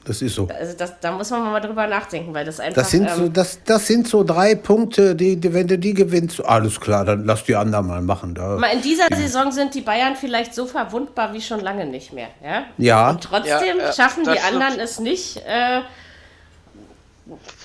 [0.04, 0.48] das ist so.
[0.48, 2.82] Also das, da muss man mal drüber nachdenken, weil das einfach.
[2.82, 5.94] Das sind, ähm, so, das, das sind so drei Punkte, die, die, wenn du die
[5.94, 8.34] gewinnst, alles klar, dann lass die anderen mal machen.
[8.34, 11.86] Da, mal in dieser die, Saison sind die Bayern vielleicht so verwundbar wie schon lange
[11.86, 12.30] nicht mehr.
[12.44, 12.64] Ja.
[12.78, 13.10] ja.
[13.12, 15.38] Und trotzdem ja, schaffen die anderen es nicht.
[15.46, 15.82] Äh,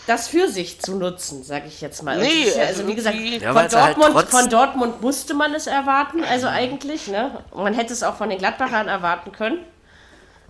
[0.06, 2.18] das für sich zu nutzen, sage ich jetzt mal.
[2.18, 5.66] Nee, ja, also wie gesagt, ja, von, halt Dortmund, halt von Dortmund musste man es
[5.66, 7.08] erwarten, also eigentlich.
[7.08, 7.44] Ne?
[7.54, 9.64] Man hätte es auch von den Gladbachern erwarten können.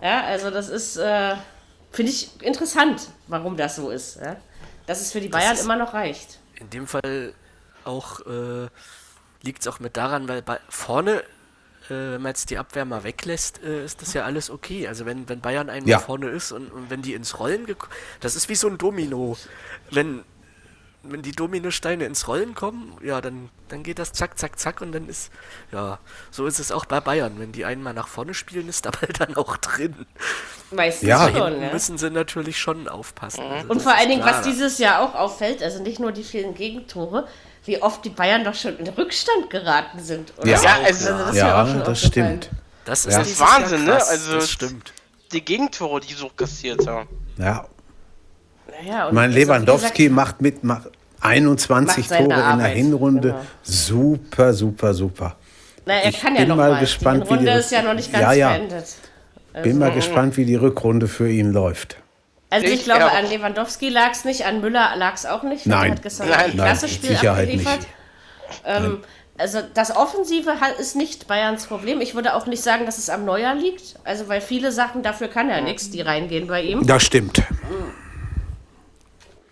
[0.01, 0.97] Ja, also das ist.
[0.97, 1.35] Äh,
[1.91, 4.17] Finde ich interessant, warum das so ist.
[4.17, 4.35] Ja?
[4.85, 6.39] Dass es für die Bayern immer noch reicht.
[6.59, 7.33] In dem Fall
[7.85, 8.67] auch äh,
[9.41, 11.23] liegt es auch mit daran, weil bei, vorne,
[11.89, 14.87] äh, wenn man jetzt die Abwehr mal weglässt, äh, ist das ja alles okay.
[14.87, 15.99] Also wenn, wenn Bayern einmal ja.
[15.99, 17.65] vorne ist und, und wenn die ins Rollen
[18.19, 19.37] das ist wie so ein Domino.
[19.91, 20.23] Wenn
[21.11, 24.91] wenn die Dominosteine ins Rollen kommen, ja, dann, dann geht das zack, zack, zack und
[24.91, 25.31] dann ist,
[25.71, 25.99] ja,
[26.31, 27.35] so ist es auch bei Bayern.
[27.37, 30.05] Wenn die einmal nach vorne spielen, ist dabei dann auch drin.
[30.71, 31.29] Meistens ja.
[31.29, 31.71] schon, ja.
[31.71, 33.41] müssen sie natürlich schon aufpassen.
[33.41, 36.53] Also und vor allen Dingen, was dieses Jahr auch auffällt, also nicht nur die vielen
[36.55, 37.27] Gegentore,
[37.67, 40.33] wie oft die Bayern doch schon in Rückstand geraten sind.
[40.37, 40.47] Oder?
[40.47, 42.49] Ja, ja, also, das, ja, das stimmt.
[42.85, 43.93] Das ist, das ist Wahnsinn, ne?
[43.93, 44.93] Also, das stimmt.
[45.33, 47.09] Die Gegentore, die so kassiert haben.
[47.37, 47.65] Ja,
[48.83, 50.89] naja, mein Lewandowski gesagt, macht mit macht
[51.21, 53.27] 21 Tore Arbeit, in der Hinrunde.
[53.29, 53.41] Genau.
[53.63, 55.35] Super, super, super.
[55.85, 56.79] Na, er ich kann ja noch mal, mal.
[56.79, 58.49] gespannt, die Runde wie die ist ja noch nicht ganz ja, ja.
[58.49, 58.85] beendet.
[59.53, 61.97] Also, bin mal also, gespannt, wie die Rückrunde für ihn läuft.
[62.49, 65.65] Also ich, ich glaube, an Lewandowski lag es nicht, an Müller lag es auch nicht.
[65.65, 67.79] Nein, hat gestern nein, ein klasse Spiel Sicherheit abgeliefert.
[67.79, 67.89] Nicht.
[68.65, 69.03] Ähm,
[69.37, 72.01] also das Offensive ist nicht Bayerns Problem.
[72.01, 73.95] Ich würde auch nicht sagen, dass es am Neuer liegt.
[74.03, 76.87] Also weil viele Sachen, dafür kann er nichts, die reingehen bei ihm.
[76.87, 77.43] Das stimmt.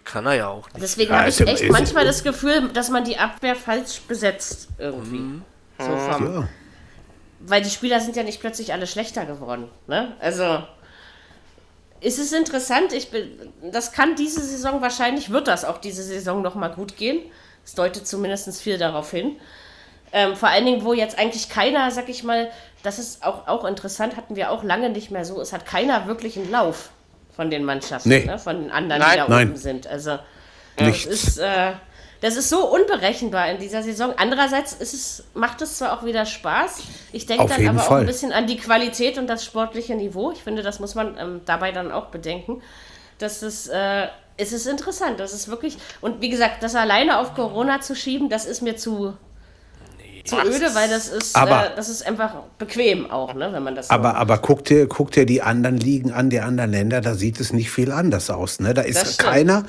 [0.06, 0.82] Kann er ja auch nicht.
[0.82, 5.20] Deswegen ja, habe ich echt manchmal das Gefühl, dass man die Abwehr falsch besetzt irgendwie.
[5.20, 5.42] Mhm.
[5.78, 6.48] So vom, ja.
[7.42, 9.68] Weil die Spieler sind ja nicht plötzlich alle schlechter geworden.
[9.88, 10.16] Ne?
[10.20, 10.64] Also
[12.06, 12.94] ist es interessant.
[12.94, 17.20] Ich bin, das kann diese Saison wahrscheinlich, wird das auch diese Saison nochmal gut gehen.
[17.66, 19.38] Es deutet zumindest viel darauf hin.
[20.14, 22.52] Ähm, vor allen Dingen, wo jetzt eigentlich keiner, sag ich mal,
[22.84, 25.42] das ist auch, auch interessant, hatten wir auch lange nicht mehr so.
[25.42, 26.92] Es hat keiner wirklich einen Lauf
[27.36, 28.24] von den Mannschaften, nee.
[28.24, 28.38] ne?
[28.38, 29.12] von den anderen, Nein.
[29.12, 29.48] die da Nein.
[29.50, 29.88] oben sind.
[29.88, 30.20] Also,
[30.78, 31.72] das ist, äh,
[32.22, 34.14] das ist so unberechenbar in dieser Saison.
[34.18, 36.80] Andererseits ist es, macht es zwar auch wieder Spaß.
[37.12, 37.98] Ich denke dann aber Fall.
[37.98, 40.32] auch ein bisschen an die Qualität und das sportliche Niveau.
[40.32, 42.62] Ich finde, das muss man ähm, dabei dann auch bedenken.
[43.20, 44.08] Dass es, äh,
[44.38, 45.20] es ist interessant.
[45.20, 48.76] Das ist wirklich, und wie gesagt, das alleine auf Corona zu schieben, das ist mir
[48.76, 49.14] zu,
[50.26, 53.76] zu öde, weil das ist, Aber- äh, das ist einfach bequem auch, ne, wenn man
[53.76, 57.02] das so Aber, aber guck, dir, guck dir die anderen Ligen an, die anderen Länder,
[57.02, 58.60] da sieht es nicht viel anders aus.
[58.60, 58.74] Ne?
[58.74, 59.30] Da ist stimmt.
[59.30, 59.64] keiner,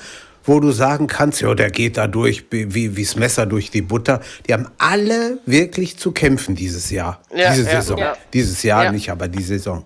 [0.47, 3.83] wo du sagen kannst, ja, der geht da durch wie, wie wie's Messer durch die
[3.83, 4.21] Butter.
[4.47, 7.21] Die haben alle wirklich zu kämpfen dieses Jahr.
[7.35, 7.99] Ja, diese ja, Saison.
[7.99, 8.17] ja.
[8.33, 8.93] Dieses Jahr Ja.
[8.93, 9.85] nicht, aber die Saison.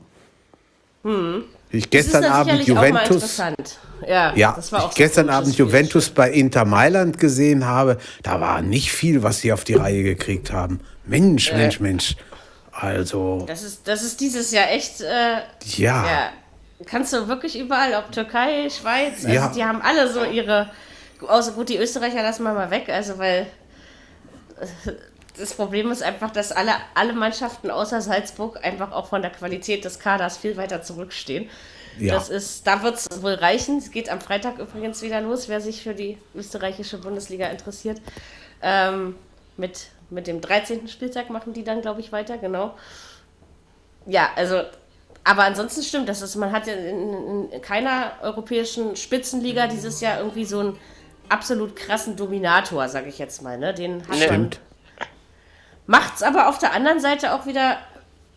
[1.03, 1.45] Ich Hm.
[1.73, 3.15] Das ist gestern Abend sicherlich auch mal Juventus.
[3.17, 3.79] interessant.
[4.09, 5.67] Ja, Ja, das war auch ich so gestern Abend Spiel.
[5.67, 10.03] Juventus bei Inter Mailand gesehen habe, da war nicht viel, was sie auf die Reihe
[10.03, 10.81] gekriegt haben.
[11.07, 12.17] Mensch, Mensch, Mensch.
[12.73, 15.05] Also, Das ist, das ist dieses Jahr echt, äh,
[15.77, 16.05] ja.
[16.07, 16.31] ja,
[16.87, 19.49] kannst du wirklich überall, ob Türkei, Schweiz, also Ja.
[19.55, 20.70] die haben alle so ihre,
[21.20, 23.47] außer gut, die Österreicher lassen wir mal weg, also weil
[25.39, 29.85] das Problem ist einfach, dass alle, alle Mannschaften außer Salzburg einfach auch von der Qualität
[29.85, 31.49] des Kaders viel weiter zurückstehen.
[31.99, 32.14] Ja.
[32.14, 33.78] Das ist, da wird es wohl reichen.
[33.78, 38.01] Es geht am Freitag übrigens wieder los, wer sich für die österreichische Bundesliga interessiert.
[38.62, 39.16] Ähm,
[39.57, 40.89] mit, mit dem 13.
[40.89, 42.74] Spieltag machen die dann, glaube ich, weiter, genau.
[44.07, 44.62] Ja, also,
[45.25, 50.18] aber ansonsten stimmt, das ist, man hat ja in, in keiner europäischen Spitzenliga dieses Jahr
[50.18, 50.79] irgendwie so einen
[51.29, 53.59] absolut krassen Dominator, sage ich jetzt mal.
[53.59, 53.73] Ne?
[53.75, 54.61] Den hat man, Stimmt.
[55.87, 57.79] Macht's aber auf der anderen Seite auch wieder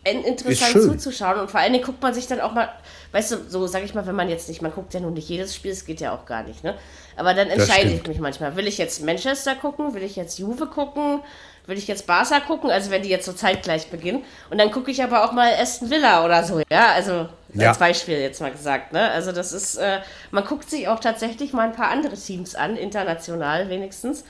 [0.04, 1.38] in- interessant zuzuschauen.
[1.40, 2.68] Und vor allen Dingen guckt man sich dann auch mal,
[3.12, 5.28] weißt du, so sag ich mal, wenn man jetzt nicht, man guckt ja nun nicht
[5.28, 6.74] jedes Spiel, es geht ja auch gar nicht, ne?
[7.16, 8.56] Aber dann entscheide ich mich manchmal.
[8.56, 9.94] Will ich jetzt Manchester gucken?
[9.94, 11.20] Will ich jetzt Juve gucken?
[11.66, 12.70] Will ich jetzt Barca gucken?
[12.70, 14.22] Also wenn die jetzt so zeitgleich beginnen.
[14.50, 16.92] Und dann gucke ich aber auch mal Aston Villa oder so, ja?
[16.92, 17.68] Also Ja.
[17.70, 19.10] als Beispiel jetzt mal gesagt, ne?
[19.10, 20.00] Also das ist, äh,
[20.30, 24.24] man guckt sich auch tatsächlich mal ein paar andere Teams an, international wenigstens.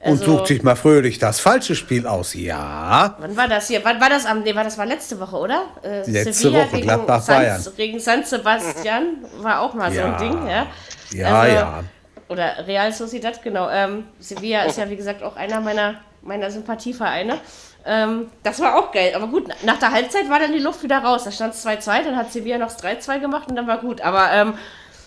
[0.00, 2.34] Und Also- sucht sich mal fröhlich das falsche Spiel aus.
[2.34, 3.16] Ja.
[3.18, 3.82] Wann war das hier?
[3.82, 4.42] Wann war das am?
[4.42, 5.62] Nee, war das war letzte Woche, oder?
[5.82, 7.64] Äh, Letzte Woche, Gladbach, San, Bayern.
[7.78, 10.14] Gegen San Sebastian war auch mal so Ja.
[10.14, 10.66] ein Ding, ja.
[11.12, 11.84] Ja, Also, ja.
[12.28, 13.70] Oder Real Sociedad, genau.
[13.70, 15.94] Ähm, Sevilla ist ja, wie gesagt, auch einer meiner,
[16.26, 17.38] meiner Sympathievereine.
[17.84, 19.12] Ähm, das war auch geil.
[19.14, 21.24] Aber gut, nach der Halbzeit war dann die Luft wieder raus.
[21.24, 24.00] Da stand es 2-2, dann hat Sevilla noch das 3-2 gemacht und dann war gut.
[24.00, 24.54] Aber ähm,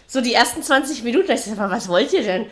[0.08, 2.46] so die ersten 20 Minuten, ich dachte, was wollt ihr denn?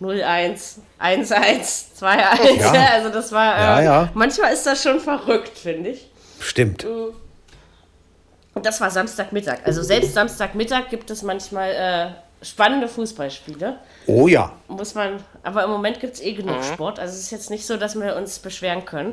[0.00, 2.02] 0-1, 1-1, 2-1.
[2.02, 2.74] Ja.
[2.74, 2.88] Ja.
[2.92, 4.08] Also das war, Ja, äh, ja.
[4.14, 6.10] manchmal ist das schon verrückt, finde ich.
[6.40, 6.84] Stimmt.
[6.84, 9.60] Und das war Samstagmittag.
[9.64, 13.78] Also selbst Samstagmittag gibt es manchmal äh, spannende Fußballspiele.
[14.06, 14.52] Oh ja.
[14.68, 16.98] Muss man, aber im Moment gibt es eh genug Sport.
[16.98, 19.12] Also es ist jetzt nicht so, dass wir uns beschweren können.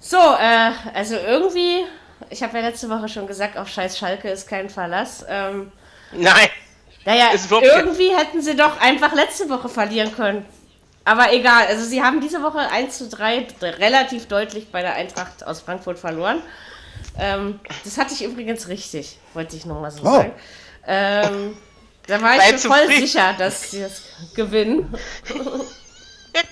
[0.00, 1.84] So, äh, also irgendwie,
[2.30, 5.24] ich habe ja letzte Woche schon gesagt, auf Scheiß Schalke ist kein Verlass.
[5.28, 5.72] Ähm,
[6.12, 6.48] Nein.
[7.04, 7.30] naja,
[7.62, 10.44] irgendwie hätten sie doch einfach letzte Woche verlieren können.
[11.04, 15.46] Aber egal, also sie haben diese Woche 1 zu 3 relativ deutlich bei der Eintracht
[15.46, 16.42] aus Frankfurt verloren.
[17.18, 20.12] Ähm, das hatte ich übrigens richtig, wollte ich nochmal so Oh.
[20.16, 20.32] sagen.
[20.86, 21.56] Ähm,
[22.08, 23.06] da war ich mir voll zufrieden.
[23.06, 24.02] sicher, dass sie das
[24.34, 24.92] gewinnen.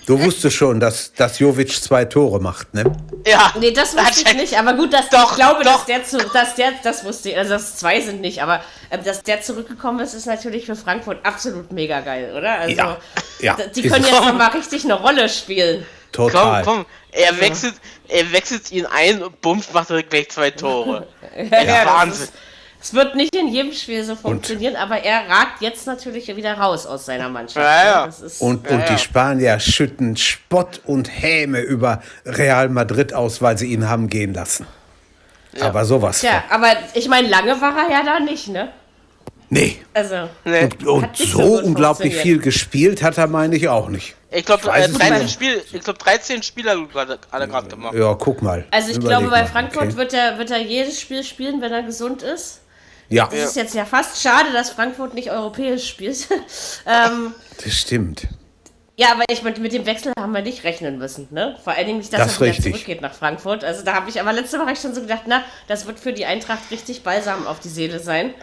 [0.06, 2.84] Du wusstest schon, dass, dass Jovic zwei Tore macht, ne?
[3.26, 3.52] Ja.
[3.58, 5.84] Nee, das wusste ich nicht, aber gut, dass Doch, ich glaube, doch.
[5.84, 9.04] dass der zu, dass der, das wusste ich, also dass zwei sind nicht, aber ähm,
[9.04, 12.52] dass der zurückgekommen ist, ist natürlich für Frankfurt absolut mega geil, oder?
[12.60, 12.96] Also Ja,
[13.40, 15.86] ja, die können jetzt nochmal richtig eine Rolle spielen.
[16.14, 16.62] Komm, Total.
[16.64, 16.86] komm.
[17.12, 17.74] Er wechselt,
[18.08, 21.06] er wechselt ihn ein und bums macht er gleich zwei Tore.
[21.36, 22.28] Ja, ja, das Wahnsinn.
[22.86, 26.86] Es wird nicht in jedem Spiel so funktionieren, aber er ragt jetzt natürlich wieder raus
[26.86, 27.66] aus seiner Mannschaft.
[27.66, 28.06] Ja, ja.
[28.06, 28.86] Das ist, Und, Ja, und ja.
[28.86, 34.34] die Spanier schütten Spott und Häme über Real Madrid aus, weil sie ihn haben gehen
[34.34, 34.68] lassen.
[35.60, 36.20] Aber sowas.
[36.20, 36.60] tja, von.
[36.60, 38.68] aber ich meine, lange war er ja da nicht, ne?
[39.48, 39.78] Nee.
[39.92, 40.64] Also, Nee.
[40.64, 44.14] Und, und so so unglaublich viel gespielt hat er, meine ich, auch nicht.
[44.30, 45.32] Ich glaube, äh, es 13 nicht.
[45.32, 46.76] Spiel, ich glaube 13 Spieler
[47.32, 47.94] alle gerade gemacht.
[47.96, 48.64] Ja, guck mal.
[48.70, 49.44] also ich Überleg glaube, bei.
[49.46, 49.96] Frankfurt Okay.
[49.96, 52.60] wird, er, wird er jedes Spiel spielen, wenn er gesund ist.
[53.08, 56.26] Ja, Das ist jetzt ja fast schade, dass Frankfurt nicht europäisch spielt.
[56.86, 57.34] ähm,
[57.64, 58.26] das stimmt.
[58.96, 61.56] ja, aber ich meine, mit dem Wechsel haben wir nicht rechnen müssen, ne?
[61.62, 62.72] Vor allen Dingen nicht, dass Das er wieder richtig.
[62.72, 63.62] zurückgeht nach Frankfurt.
[63.62, 66.26] Also da habe ich aber letzte Woche schon so gedacht, na, das wird für die
[66.26, 68.34] Eintracht richtig balsam auf die Seele sein.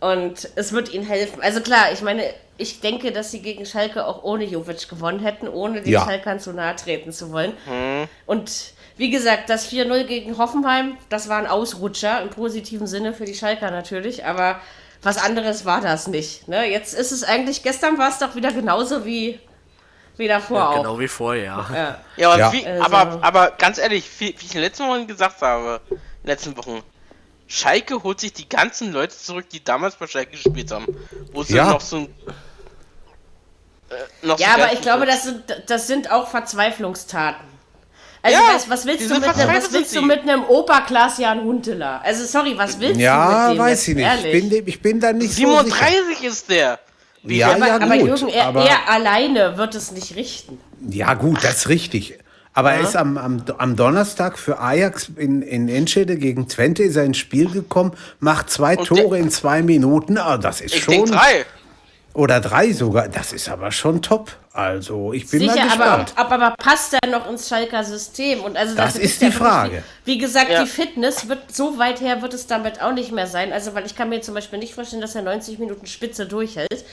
[0.00, 1.42] Und es wird ihnen helfen.
[1.42, 2.22] Also klar, ich meine,
[2.56, 6.04] ich denke, dass sie gegen Schalke auch ohne Jovic gewonnen hätten, ohne den Ja.
[6.04, 7.52] Schalkern zu nahe treten zu wollen.
[8.26, 8.50] Und
[8.98, 13.34] wie gesagt, das 4-0 gegen Hoffenheim, das war ein Ausrutscher im positiven Sinne für die
[13.34, 14.60] Schalker natürlich, aber
[15.02, 16.48] was anderes war das nicht.
[16.48, 16.68] Ne?
[16.70, 19.38] Jetzt ist es eigentlich, gestern war es doch wieder genauso wie,
[20.16, 20.76] wie davor ja, auch.
[20.76, 21.98] Genau wie vorher, ja.
[22.16, 22.52] Ja, aber, ja.
[22.52, 22.82] Wie, also.
[22.82, 26.26] aber, aber ganz ehrlich, wie, wie ich in den letzten Wochen gesagt habe, in den
[26.26, 26.82] letzten Wochen,
[27.46, 30.86] Schalke holt sich die ganzen Leute zurück, die damals bei Schalke gespielt haben.
[31.32, 31.70] Wo sie ja.
[31.70, 32.14] noch so ein.
[33.90, 37.57] Äh, noch ja, so aber ich glaube, das sind, das sind auch Verzweiflungstaten.
[38.20, 41.40] Also ja, was, was, willst, du mit, ne, was willst du mit einem Oberklass Jan
[41.40, 42.00] Hunteler?
[42.02, 43.56] Also sorry, was willst ja, du mit dem?
[43.56, 44.24] Ja, weiß ich nicht.
[44.24, 46.78] Ich bin, ich bin da nicht 37 so ist der.
[47.22, 50.58] Ja, aber, ja, aber Jürgen, er, aber er alleine wird es nicht richten.
[50.88, 52.18] Ja gut, das ist richtig.
[52.54, 52.78] Aber ja.
[52.78, 57.04] er ist am, am, am Donnerstag für Ajax in, in Enschede gegen Twente ist er
[57.04, 60.18] ins Spiel gekommen, macht zwei Und Tore in zwei Minuten.
[60.18, 61.06] Ah, das ist ich schon.
[61.06, 61.44] Drei.
[62.18, 63.08] Oder drei sogar.
[63.08, 64.32] Das ist aber schon top.
[64.52, 66.12] Also, ich bin Sicher, mal gespannt.
[66.16, 68.40] Aber, aber, aber passt er noch ins Schalker System?
[68.40, 69.84] Und also das, das ist die Frage.
[70.04, 70.64] Wie, wie gesagt, ja.
[70.64, 73.52] die Fitness wird so weit her wird es damit auch nicht mehr sein.
[73.52, 76.84] Also, weil ich kann mir zum Beispiel nicht vorstellen, dass er 90 Minuten Spitze durchhält.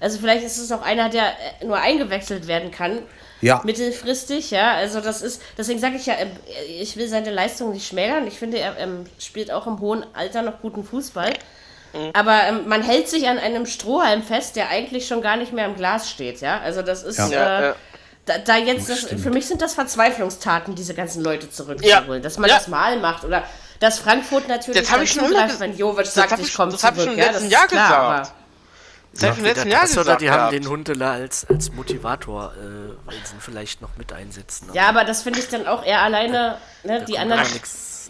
[0.00, 1.26] Also vielleicht ist es auch einer, der
[1.60, 3.00] äh, nur eingewechselt werden kann.
[3.42, 3.60] Ja.
[3.64, 4.72] Mittelfristig, ja.
[4.72, 6.30] Also das ist, deswegen sage ich ja, ähm,
[6.80, 8.26] ich will seine Leistung nicht schmälern.
[8.26, 11.34] Ich finde, er ähm, spielt auch im hohen Alter noch guten Fußball.
[11.92, 12.10] Mhm.
[12.12, 15.66] Aber ähm, man hält sich an einem Strohhalm fest, der eigentlich schon gar nicht mehr
[15.66, 16.60] im Glas steht, ja.
[16.60, 17.18] Also das ist.
[17.30, 17.70] Ja.
[17.70, 17.74] Äh,
[18.24, 22.12] da, da, jetzt, das, für mich sind das Verzweiflungstaten, diese ganzen Leute zurückzuholen.
[22.12, 22.18] Ja.
[22.20, 22.56] Dass man ja.
[22.56, 23.42] das mal macht oder
[23.80, 26.82] dass Frankfurt natürlich das dann ich schon zugreift, wenn Jovic sagt, ich, ich komme zurück.
[26.82, 28.36] Das habe ich schon ja, letzten Jahr klar, gesagt.
[29.12, 30.06] Seit dem letzten Jahr gesagt.
[30.06, 32.60] Oder die haben den Hundeler als, als Motivator, äh,
[33.04, 34.70] weil sie ihn vielleicht noch mit einsetzen.
[34.72, 37.44] Ja, aber das finde ich dann auch eher alleine, ne, da die anderen.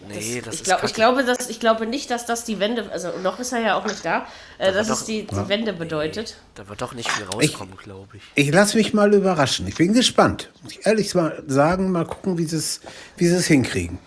[0.07, 2.89] Nee, das, das ich, glaub, ich, glaube, dass, ich glaube nicht, dass das die Wende,
[2.91, 4.25] also noch ist er ja auch nicht da,
[4.57, 6.35] äh, dass es die, die Wende bedeutet.
[6.37, 8.23] Nee, da wird doch nicht viel rauskommen, glaube ich.
[8.35, 9.67] Ich lasse mich mal überraschen.
[9.67, 10.49] Ich bin gespannt.
[10.61, 12.81] Muss ich ehrlich mal sagen, mal gucken, wie sie es
[13.17, 13.99] wie es hinkriegen.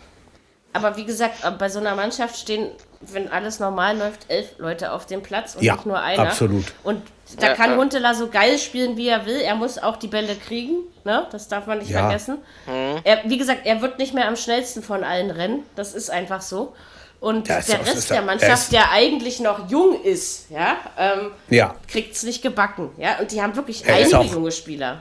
[0.73, 2.71] Aber wie gesagt, bei so einer Mannschaft stehen
[3.01, 6.23] wenn alles normal läuft, elf Leute auf dem Platz und ja, nicht nur einer.
[6.23, 6.73] Absolut.
[6.83, 7.03] Und
[7.39, 7.77] da kann ja.
[7.77, 9.41] Huntela so geil spielen, wie er will.
[9.41, 11.27] Er muss auch die Bälle kriegen, ne?
[11.33, 12.01] Das darf man nicht ja.
[12.01, 12.39] vergessen.
[12.67, 13.01] Mhm.
[13.03, 15.65] Er, wie gesagt, er wird nicht mehr am schnellsten von allen rennen.
[15.75, 16.75] Das ist einfach so.
[17.19, 21.75] Und der Rest der Mannschaft, der eigentlich noch jung ist, ja, ähm, ja.
[21.89, 22.91] kriegt es nicht gebacken.
[22.99, 23.19] Ja?
[23.19, 25.01] Und die haben wirklich er einige auch, junge Spieler.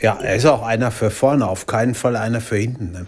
[0.00, 2.92] Ja, er ist auch einer für vorne, auf keinen Fall einer für hinten.
[2.92, 3.06] Ne?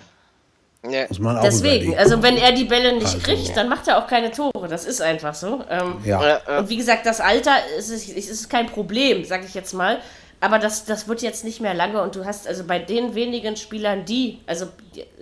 [0.89, 1.07] Ja.
[1.09, 1.99] Muss man auch Deswegen, überlegen.
[1.99, 4.67] also wenn er die Bälle nicht also, kriegt, dann macht er auch keine Tore.
[4.67, 5.63] Das ist einfach so.
[5.69, 6.41] Ähm, ja.
[6.59, 9.99] Und wie gesagt, das Alter ist, ist, ist kein Problem, sage ich jetzt mal.
[10.41, 13.57] Aber das, das wird jetzt nicht mehr lange und du hast also bei den wenigen
[13.57, 14.67] Spielern, die, also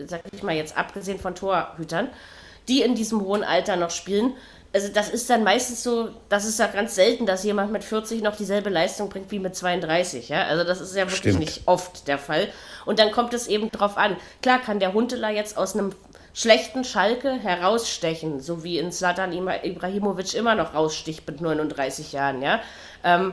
[0.07, 2.09] sag ich mal jetzt abgesehen von Torhütern,
[2.69, 4.35] die in diesem hohen Alter noch spielen,
[4.73, 8.23] also das ist dann meistens so, das ist ja ganz selten, dass jemand mit 40
[8.23, 10.43] noch dieselbe Leistung bringt wie mit 32, ja.
[10.43, 11.41] Also das ist ja wirklich Stimmt.
[11.41, 12.49] nicht oft der Fall.
[12.85, 14.17] Und dann kommt es eben drauf an.
[14.43, 15.93] Klar kann der Hunteler jetzt aus einem
[16.35, 22.61] schlechten Schalke herausstechen, so wie in Slatan Ibrahimovic immer noch raussticht mit 39 Jahren, ja.
[23.03, 23.33] Ähm,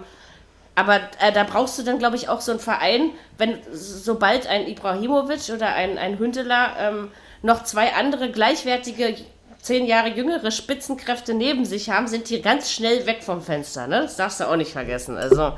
[0.76, 4.68] aber äh, da brauchst du dann, glaube ich, auch so einen Verein, wenn sobald ein
[4.68, 7.12] Ibrahimovic oder ein, ein Hünteler ähm,
[7.42, 9.16] noch zwei andere gleichwertige
[9.66, 13.88] zehn Jahre jüngere Spitzenkräfte neben sich haben, sind die ganz schnell weg vom Fenster.
[13.88, 14.02] Ne?
[14.02, 15.18] Das darfst du auch nicht vergessen.
[15.18, 15.54] Also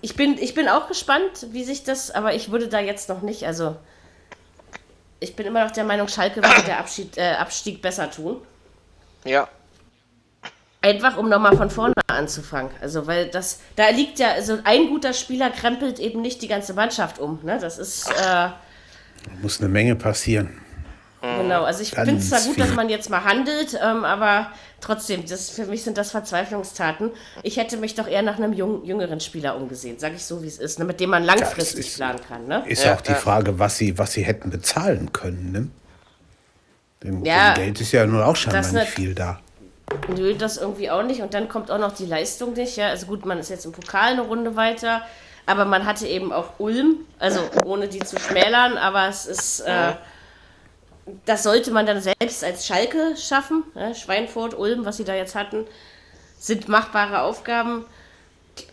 [0.00, 3.22] ich bin, ich bin auch gespannt, wie sich das, aber ich würde da jetzt noch
[3.22, 3.76] nicht, also
[5.20, 8.38] ich bin immer noch der Meinung, Schalke würde der Abschied, äh, Abstieg besser tun.
[9.24, 9.48] Ja.
[10.80, 12.72] Einfach um nochmal von vorne anzufangen.
[12.80, 16.74] Also, weil das, da liegt ja, also ein guter Spieler krempelt eben nicht die ganze
[16.74, 17.38] Mannschaft um.
[17.44, 17.58] Ne?
[17.60, 18.10] Das ist.
[18.10, 18.48] Äh,
[19.40, 20.61] muss eine Menge passieren.
[21.22, 22.64] Genau, also ich finde es zwar gut, viel.
[22.64, 24.48] dass man jetzt mal handelt, ähm, aber
[24.80, 27.12] trotzdem, das, für mich sind das Verzweiflungstaten.
[27.44, 30.48] Ich hätte mich doch eher nach einem jung, jüngeren Spieler umgesehen, sage ich so, wie
[30.48, 32.48] es ist, ne, mit dem man langfristig ist, planen kann.
[32.48, 32.64] Ne?
[32.66, 35.52] Ist ja, auch die Frage, was sie, was sie hätten bezahlen können.
[35.52, 35.68] Ne?
[37.04, 39.38] Dem, ja, dem Geld ist ja nur auch scheinbar nicht viel da.
[40.08, 41.22] Nö, das irgendwie auch nicht.
[41.22, 42.76] Und dann kommt auch noch die Leistung nicht.
[42.76, 42.88] Ja?
[42.88, 45.02] Also gut, man ist jetzt im Pokal eine Runde weiter,
[45.46, 49.60] aber man hatte eben auch Ulm, also ohne die zu schmälern, aber es ist...
[49.60, 49.92] Äh,
[51.24, 53.64] das sollte man dann selbst als Schalke schaffen.
[53.74, 53.94] Ne?
[53.94, 55.66] Schweinfurt, Ulm, was sie da jetzt hatten,
[56.38, 57.84] sind machbare Aufgaben.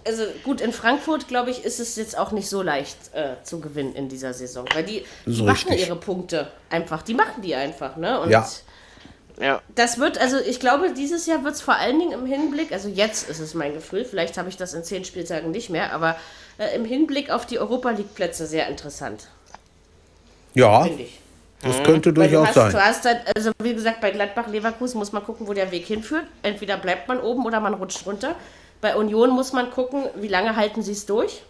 [0.05, 3.59] Also gut, in Frankfurt, glaube ich, ist es jetzt auch nicht so leicht äh, zu
[3.61, 4.65] gewinnen in dieser Saison.
[4.73, 7.01] Weil die, die machen ihre Punkte einfach.
[7.01, 7.95] Die machen die einfach.
[7.95, 8.19] Ne?
[8.19, 8.47] Und ja.
[9.39, 9.61] Ja.
[9.73, 12.89] Das wird, also ich glaube, dieses Jahr wird es vor allen Dingen im Hinblick, also
[12.89, 16.17] jetzt ist es mein Gefühl, vielleicht habe ich das in zehn Spieltagen nicht mehr, aber
[16.57, 19.27] äh, im Hinblick auf die Europa League-Plätze sehr interessant.
[20.55, 20.83] Ja.
[20.83, 21.19] Finde ich.
[21.61, 21.83] Das mhm.
[21.83, 22.71] könnte durchaus sein.
[22.71, 26.23] Du hast halt, also wie gesagt, bei Gladbach-Leverkusen muss man gucken, wo der Weg hinführt.
[26.41, 28.35] Entweder bleibt man oben oder man rutscht runter.
[28.81, 31.41] Bei Union muss man gucken, wie lange halten sie es durch.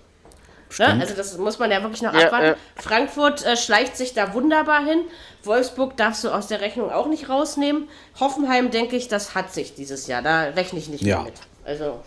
[0.78, 0.98] Ne?
[1.00, 2.46] Also das muss man ja wirklich noch ja, abwarten.
[2.48, 2.56] Ja.
[2.76, 5.02] Frankfurt äh, schleicht sich da wunderbar hin.
[5.44, 7.88] Wolfsburg darfst du aus der Rechnung auch nicht rausnehmen.
[8.20, 10.22] Hoffenheim, denke ich, das hat sich dieses Jahr.
[10.22, 11.22] Da rechne ich nicht ja.
[11.22, 11.34] mit.
[11.66, 12.02] Also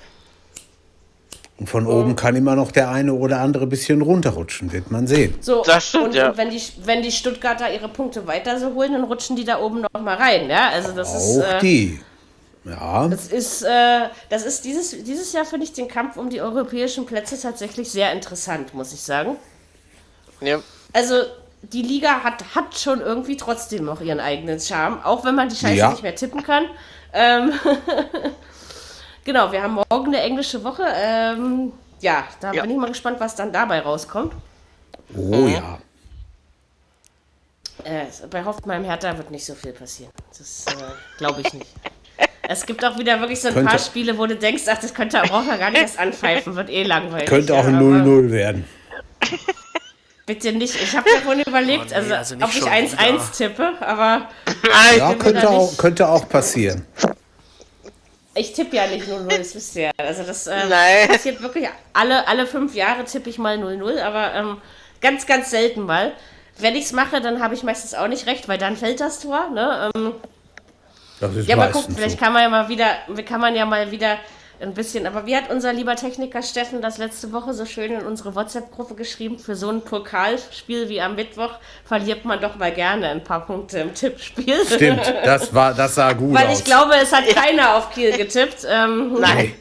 [1.58, 5.34] und von oben kann immer noch der eine oder andere bisschen runterrutschen, wird man sehen.
[5.40, 6.30] So, das stimmt, und, ja.
[6.30, 9.60] und wenn, die, wenn die Stuttgarter ihre Punkte weiter so holen, dann rutschen die da
[9.60, 10.48] oben noch mal rein.
[10.50, 10.70] Ja?
[10.70, 12.00] Also das Auch ist, äh, die.
[12.64, 13.06] Ja.
[13.08, 17.06] Das ist, äh, das ist dieses, dieses Jahr finde ich den Kampf um die europäischen
[17.06, 19.36] Plätze tatsächlich sehr interessant, muss ich sagen.
[20.40, 20.60] Ja.
[20.92, 21.14] Also
[21.62, 25.56] die Liga hat, hat schon irgendwie trotzdem noch ihren eigenen Charme, auch wenn man die
[25.56, 25.90] Scheiße ja.
[25.90, 26.64] nicht mehr tippen kann.
[27.12, 27.52] Ähm
[29.24, 30.84] genau, wir haben morgen eine englische Woche.
[30.94, 32.62] Ähm, ja, da ja.
[32.62, 34.32] bin ich mal gespannt, was dann dabei rauskommt.
[35.16, 35.48] Oh mhm.
[35.48, 35.78] ja.
[37.84, 40.12] Äh, bei Hoffenheim Hertha wird nicht so viel passieren.
[40.36, 40.72] Das äh,
[41.18, 41.66] glaube ich nicht.
[42.48, 44.92] Es gibt auch wieder wirklich so ein könnte, paar Spiele, wo du denkst, ach, das
[44.92, 47.28] könnte auch gar nicht erst anpfeifen, wird eh langweilig.
[47.28, 48.64] Könnte auch ein 0-0 werden.
[50.26, 50.74] Bitte nicht.
[50.74, 54.28] Ich habe mir vorhin überlegt, oh, nee, also, also ob ich 1-1 tippe, aber.
[54.96, 56.84] Ja, könnte auch, könnte auch passieren.
[58.34, 59.90] Ich tippe ja nicht 0-0, das wisst ihr ja.
[59.98, 64.58] Also das äh, passiert wirklich alle, alle fünf Jahre tippe ich mal 0-0, aber ähm,
[65.00, 66.12] ganz, ganz selten mal.
[66.58, 69.20] Wenn ich es mache, dann habe ich meistens auch nicht recht, weil dann fällt das
[69.20, 69.50] Tor.
[69.50, 69.90] Ne?
[69.94, 70.14] Ähm,
[71.20, 73.90] das ist ja, mal gucken, vielleicht kann man ja mal wieder, kann man ja mal
[73.90, 74.18] wieder
[74.62, 78.06] ein bisschen, aber wie hat unser lieber Techniker Steffen das letzte Woche so schön in
[78.06, 79.38] unsere WhatsApp-Gruppe geschrieben?
[79.38, 81.50] Für so ein Pokalspiel wie am Mittwoch
[81.84, 84.64] verliert man doch mal gerne ein paar Punkte im Tippspiel.
[84.66, 86.48] Stimmt, das war, das sah gut Weil aus.
[86.48, 88.66] Weil ich glaube, es hat keiner auf Kiel getippt.
[88.68, 89.54] Ähm, Nein.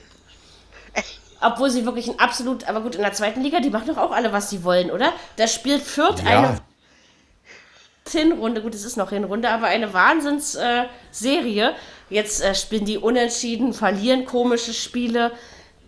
[1.42, 4.12] Obwohl sie wirklich ein absolut, aber gut, in der zweiten Liga, die machen doch auch
[4.12, 5.12] alle, was sie wollen, oder?
[5.38, 6.38] Da spielt Fürth ja.
[6.38, 6.62] eine
[8.10, 11.70] Hinrunde, gut, es ist noch Hinrunde, aber eine Wahnsinnsserie.
[11.70, 11.74] Äh,
[12.12, 15.32] Jetzt äh, spielen die unentschieden, verlieren komische Spiele.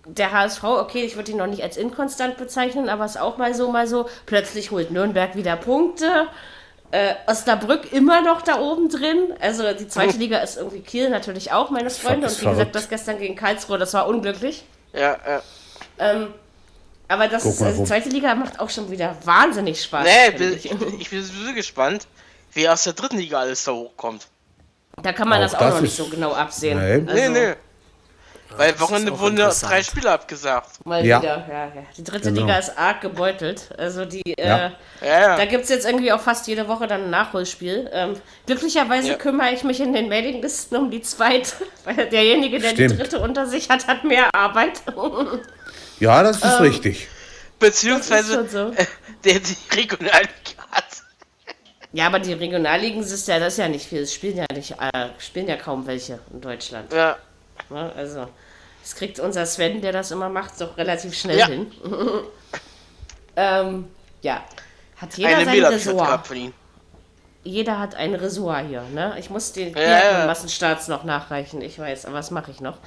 [0.06, 3.54] Der HSV, okay, ich würde ihn noch nicht als inkonstant bezeichnen, aber ist auch mal
[3.54, 4.08] so, mal so.
[4.26, 6.28] Plötzlich holt Nürnberg wieder Punkte.
[6.92, 9.34] Äh, Osnabrück immer noch da oben drin.
[9.42, 12.28] Also die zweite Liga ist irgendwie Kiel natürlich auch, meine Freunde.
[12.28, 14.64] Und wie gesagt, das gestern gegen Karlsruhe, das war unglücklich.
[14.94, 15.42] Ja, ja.
[16.00, 16.34] Ähm,
[17.10, 20.06] aber das ist, also, die zweite Liga macht auch schon wieder wahnsinnig Spaß.
[20.06, 20.72] Nee, ich.
[20.72, 22.08] ich bin sowieso gespannt,
[22.54, 24.28] wer aus der dritten Liga alles da hochkommt.
[25.02, 26.78] Da kann man auch das auch das noch nicht so genau absehen.
[26.78, 27.30] Nee, also, nee.
[27.30, 27.54] nee.
[28.58, 30.86] Weil Wochenende wurden ja drei Spiele abgesagt.
[30.86, 31.22] Mal ja.
[31.22, 31.84] wieder, ja, ja.
[31.98, 32.42] Die dritte genau.
[32.42, 33.70] Liga ist arg gebeutelt.
[33.78, 34.68] Also die, ja.
[34.68, 34.72] Äh,
[35.02, 35.38] ja, ja.
[35.38, 37.90] da gibt es jetzt irgendwie auch fast jede Woche dann ein Nachholspiel.
[37.92, 38.16] Ähm,
[38.46, 41.52] glücklicherweise kümmere ich mich in den Mailinglisten um die zweite,
[41.84, 42.92] weil derjenige, der Stimmt.
[42.92, 44.84] die dritte unter sich hat, hat mehr Arbeit.
[46.00, 47.08] ja, das ist ähm, richtig.
[47.60, 48.72] Beziehungsweise so.
[48.72, 48.86] äh,
[49.24, 50.63] der die Regionalliga.
[51.94, 54.02] Ja, aber die Regionalligen ist ja, das ist ja nicht viel.
[54.02, 56.92] Es spielen ja nicht, äh, spielen ja kaum welche in Deutschland.
[56.92, 56.98] Ja.
[56.98, 57.18] ja
[57.70, 58.28] ne, also,
[58.82, 61.48] das kriegt unser Sven, der das immer macht, doch relativ schnell ja.
[61.48, 61.72] hin.
[63.36, 63.88] ähm,
[64.24, 64.44] ja.
[64.98, 66.30] Hat jeder Eine sein Ressort.
[67.44, 69.16] Jeder hat ein Ressort hier, ne?
[69.20, 70.26] Ich muss den ja.
[70.26, 72.78] Massenstarts noch nachreichen, ich weiß, aber was mache ich noch?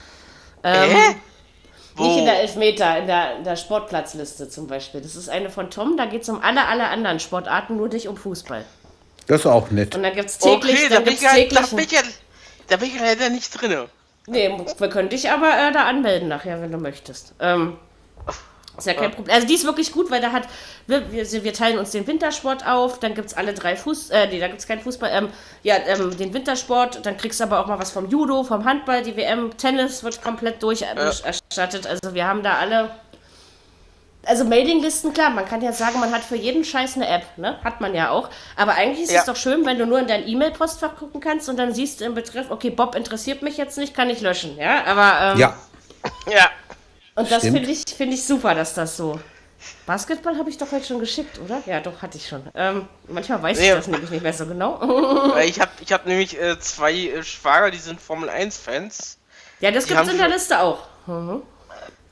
[0.64, 1.14] Ähm, äh?
[1.98, 5.00] Nicht in der Elfmeter, in der, in der Sportplatzliste zum Beispiel.
[5.00, 8.09] Das ist eine von Tom, da geht es um alle, alle anderen Sportarten, nur nicht
[8.09, 8.64] um Fußball.
[9.27, 9.95] Das ist auch nett.
[9.95, 10.77] Und dann gibt es täglich.
[10.77, 12.01] Okay, da bin, ich, täglich da, bin ich ja,
[12.68, 13.87] da bin ich leider nicht drin.
[14.29, 17.35] Nee, wir können dich aber äh, da anmelden nachher, wenn du möchtest.
[17.41, 17.77] Ähm,
[18.77, 19.35] ist ja kein Problem.
[19.35, 20.49] Also die ist wirklich gut, weil da hat,
[20.87, 24.27] wir, wir, wir teilen uns den Wintersport auf, dann gibt es alle drei Fuß, äh,
[24.29, 25.29] nee, da gibt es keinen Fußball, ähm,
[25.62, 29.03] ja, ähm, den Wintersport, dann kriegst du aber auch mal was vom Judo, vom Handball,
[29.03, 31.87] die WM, Tennis wird komplett durcherstattet.
[31.87, 32.91] Also wir haben da alle
[34.27, 37.59] also Mailinglisten, klar, man kann ja sagen, man hat für jeden Scheiß eine App, ne?
[37.62, 38.29] Hat man ja auch.
[38.57, 39.20] Aber eigentlich ist ja.
[39.20, 42.05] es doch schön, wenn du nur in dein E-Mail-Postfach gucken kannst und dann siehst du
[42.05, 44.85] im Betreff, okay, Bob interessiert mich jetzt nicht, kann ich löschen, ja?
[44.85, 45.57] Aber, ähm, Ja.
[46.31, 46.51] Ja.
[47.14, 49.18] Und das finde ich, find ich super, dass das so.
[49.87, 51.62] Basketball habe ich doch heute schon geschickt, oder?
[51.66, 52.43] Ja, doch, hatte ich schon.
[52.55, 53.68] Ähm, manchmal weiß nee.
[53.68, 55.37] ich das nämlich nicht mehr so genau.
[55.45, 59.18] ich habe ich hab nämlich äh, zwei äh, Schwager, die sind Formel 1-Fans.
[59.61, 60.81] Ja, das gibt es in der Liste auch.
[61.07, 61.43] Mhm.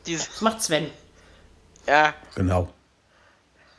[0.06, 0.90] Das macht Sven.
[1.86, 2.14] Ja.
[2.34, 2.68] Genau.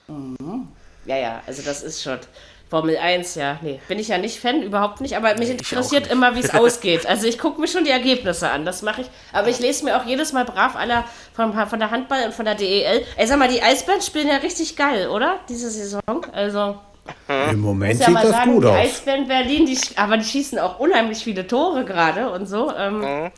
[0.08, 0.68] Mhm.
[1.06, 2.20] Ja, ja, also das ist schon.
[2.68, 6.36] Formel 1, ja, nee, bin ich ja nicht Fan, überhaupt nicht, aber mich interessiert immer,
[6.36, 7.06] wie es ausgeht.
[7.06, 9.08] Also ich gucke mir schon die Ergebnisse an, das mache ich.
[9.32, 12.46] Aber ich lese mir auch jedes Mal brav aller von, von der Handball und von
[12.46, 13.06] der DEL.
[13.18, 15.40] Ey, sag mal, die Eisbären spielen ja richtig geil, oder?
[15.48, 16.02] Diese Saison.
[16.34, 16.80] Also.
[17.28, 18.74] Im Moment ja sieht das sagen, gut die aus.
[18.74, 22.74] Die Eisbären Berlin, die, aber die schießen auch unheimlich viele Tore gerade und so.
[22.76, 23.32] Ähm, mhm.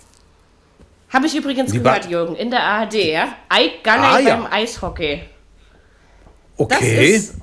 [1.09, 3.35] Habe ich übrigens die gehört, Jürgen, in der ARD, ja?
[3.51, 4.35] Ike Gunney ah, ja.
[4.35, 5.23] beim Eishockey.
[6.57, 6.75] Okay.
[6.79, 7.33] Das ist,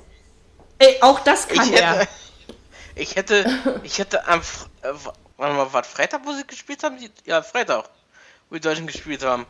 [0.77, 1.99] ey, auch das kann ich er.
[1.99, 2.09] Hätte,
[2.95, 3.45] ich hätte,
[3.83, 4.89] ich hätte am, äh,
[5.37, 6.97] warte mal, war Freitag, wo sie gespielt haben?
[7.25, 7.85] Ja, Freitag,
[8.49, 9.45] wo die Deutschen gespielt haben.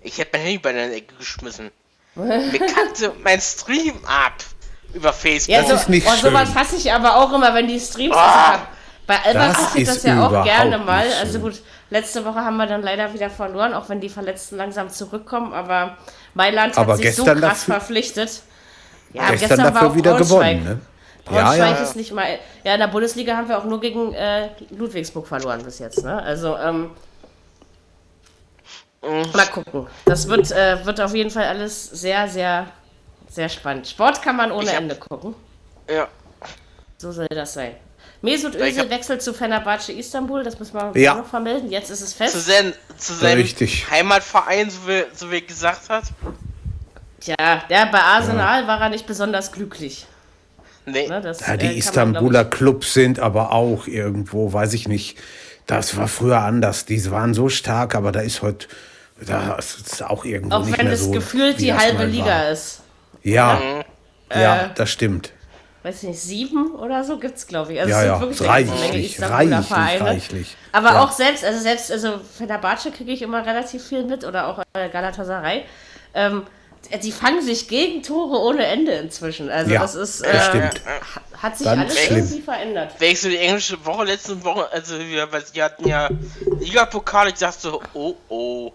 [0.00, 1.70] Ich hätte mein Handy bei der Ecke geschmissen.
[2.14, 4.44] Mir kannte mein Stream ab
[4.92, 5.54] über Facebook.
[5.54, 8.14] Ja, so, nicht oh, sowas hasse ich aber auch immer, wenn die Streams.
[8.14, 8.64] Oh, also,
[9.06, 11.06] bei Alba passiert das ja auch gerne mal.
[11.20, 11.60] Also gut,
[11.94, 15.54] letzte Woche haben wir dann leider wieder verloren, auch wenn die Verletzten langsam zurückkommen.
[15.54, 15.96] Aber
[16.34, 18.42] Mailand aber hat sich so krass dafür, verpflichtet.
[19.12, 20.64] Ja, gestern, gestern dafür wieder gewonnen.
[20.64, 20.80] Ne?
[21.24, 21.82] Braunschweig ja, ja.
[21.82, 22.26] ist nicht mal.
[22.64, 26.02] Ja, in der Bundesliga haben wir auch nur gegen äh, Ludwigsburg verloren bis jetzt.
[26.02, 26.20] Ne?
[26.20, 26.90] Also, ähm,
[29.32, 29.86] mal gucken.
[30.04, 32.66] Das wird, äh, wird auf jeden Fall alles sehr, sehr,
[33.28, 33.86] sehr spannend.
[33.86, 35.34] Sport kann man ohne hab, Ende gucken.
[35.88, 36.08] Ja.
[36.98, 37.76] So soll das sein.
[38.24, 41.14] Mesut Özil wechselt zu Fenerbahce Istanbul, das müssen wir ja.
[41.14, 41.70] noch vermelden.
[41.70, 42.32] Jetzt ist es fest.
[42.32, 46.04] Zu, sein, zu seinem Heimatverein, so wie, so wie er gesagt hat.
[47.20, 47.34] Tja,
[47.68, 48.66] der bei Arsenal ja.
[48.66, 50.06] war er nicht besonders glücklich.
[50.86, 51.06] Nee.
[51.06, 55.18] Ne, das, ja, die äh, Istanbuler Clubs sind aber auch irgendwo, weiß ich nicht.
[55.66, 56.86] Das war früher anders.
[56.86, 58.68] Die waren so stark, aber da ist heute,
[59.20, 61.08] das ist auch irgendwo auch nicht mehr so.
[61.08, 62.50] Auch wenn es gefühlt die halbe Liga war.
[62.50, 62.80] ist.
[63.22, 63.60] Ja,
[64.30, 65.32] ja, ja äh, das stimmt.
[65.84, 67.80] Weiß ich nicht, sieben oder so gibt es, glaube ich.
[67.80, 70.00] Also ja, es ja, wirklich reichlich, reichlich, Vereine.
[70.00, 70.56] reichlich.
[70.72, 71.04] Aber ja.
[71.04, 75.64] auch selbst, also selbst, also Fenerbahce kriege ich immer relativ viel mit oder auch Galatasaray.
[76.14, 76.44] Ähm,
[77.02, 79.50] die fangen sich Gegentore ohne Ende inzwischen.
[79.50, 80.22] Also ja, das ist.
[80.22, 80.80] Äh, stimmt.
[81.36, 82.18] Hat sich Dann alles schlimm.
[82.18, 82.94] irgendwie verändert.
[82.98, 86.08] Wenn ich so die englische Woche, letzte Woche, also wir, weil sie hatten ja
[86.60, 88.72] Ligapokal, ich dachte so, oh oh.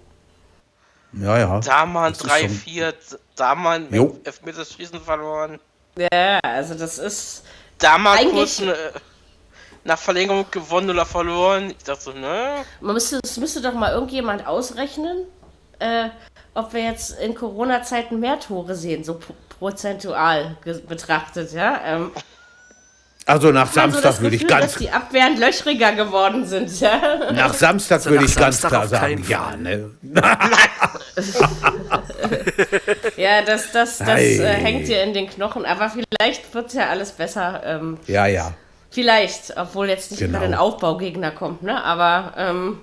[1.14, 1.60] Ja, ja.
[1.60, 2.94] Da mal 3-4,
[3.36, 3.88] da mal
[4.24, 5.60] Elfmeterschießen verloren.
[5.98, 7.44] Ja, also das ist.
[7.78, 8.76] Da mal kurz eine,
[9.84, 11.72] nach Verlängerung gewonnen oder verloren.
[11.72, 12.66] Ich dachte so, ne?
[12.82, 15.26] Man müsste, es müsste doch mal irgendjemand ausrechnen,
[15.80, 16.10] äh,
[16.54, 19.20] ob wir jetzt in Corona-Zeiten mehr Tore sehen, so
[19.60, 21.80] prozentual betrachtet, ja.
[21.86, 22.12] Ähm,
[23.30, 24.74] also nach Samstag so würde ich ganz.
[24.74, 27.32] Dass die Abwehren löchriger geworden sind, ja.
[27.32, 29.92] Nach Samstag also würde ich Samstag ganz klar sagen, ja, ne.
[33.18, 35.66] ja, das, das, das äh, hängt dir in den Knochen.
[35.66, 37.62] Aber vielleicht wird ja alles besser.
[37.64, 38.54] Ähm, ja, ja.
[38.92, 40.40] Vielleicht, obwohl jetzt nicht genau.
[40.40, 41.84] gerade ein Aufbaugegner kommt, ne?
[41.84, 42.80] Aber ähm,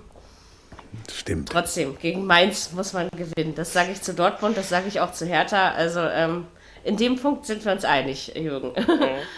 [1.12, 1.51] Stimmt.
[1.51, 3.55] Trotzdem, gegen Mainz muss man gewinnen.
[3.55, 5.72] Das sage ich zu Dortmund, das sage ich auch zu Hertha.
[5.72, 6.47] Also ähm,
[6.84, 8.72] in dem Punkt sind wir uns einig, Jürgen.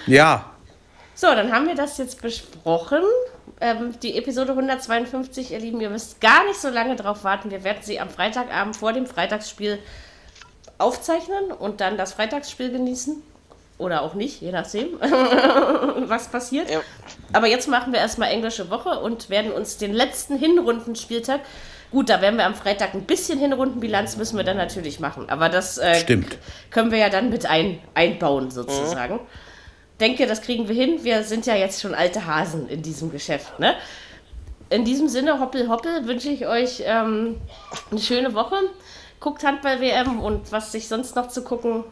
[0.06, 0.52] Ja.
[1.20, 3.02] So, dann haben wir das jetzt besprochen.
[3.60, 7.50] Ähm, die Episode 152, ihr Lieben, ihr müsst gar nicht so lange drauf warten.
[7.50, 9.80] Wir werden sie am Freitagabend vor dem Freitagsspiel
[10.78, 13.20] aufzeichnen und dann das Freitagsspiel genießen.
[13.78, 16.70] Oder auch nicht, je nachdem, was passiert.
[16.70, 16.82] Ja.
[17.32, 21.40] Aber jetzt machen wir erstmal englische Woche und werden uns den letzten Hinrundenspieltag.
[21.90, 25.28] Gut, da werden wir am Freitag ein bisschen Hinrundenbilanz müssen wir dann natürlich machen.
[25.28, 26.04] Aber das äh,
[26.70, 29.14] können wir ja dann mit ein, einbauen, sozusagen.
[29.14, 29.47] Mhm.
[30.00, 31.00] Denke, das kriegen wir hin.
[31.02, 33.58] Wir sind ja jetzt schon alte Hasen in diesem Geschäft.
[33.58, 33.74] Ne?
[34.70, 37.36] In diesem Sinne, hoppel, hoppel, wünsche ich euch ähm,
[37.90, 38.56] eine schöne Woche.
[39.18, 41.82] Guckt Handball-WM und was sich sonst noch zu gucken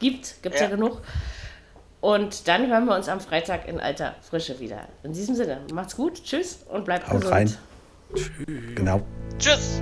[0.00, 0.66] gibt, gibt es ja.
[0.66, 1.00] ja genug.
[2.02, 4.80] Und dann hören wir uns am Freitag in alter Frische wieder.
[5.02, 7.32] In diesem Sinne, macht's gut, tschüss und bleibt Haut gesund.
[7.32, 7.56] Rein.
[8.14, 8.30] Tschüss.
[8.74, 9.00] Genau.
[9.38, 9.80] Tschüss.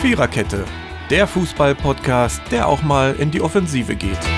[0.00, 0.64] Viererkette,
[1.10, 4.37] der Fußball-Podcast, der auch mal in die Offensive geht.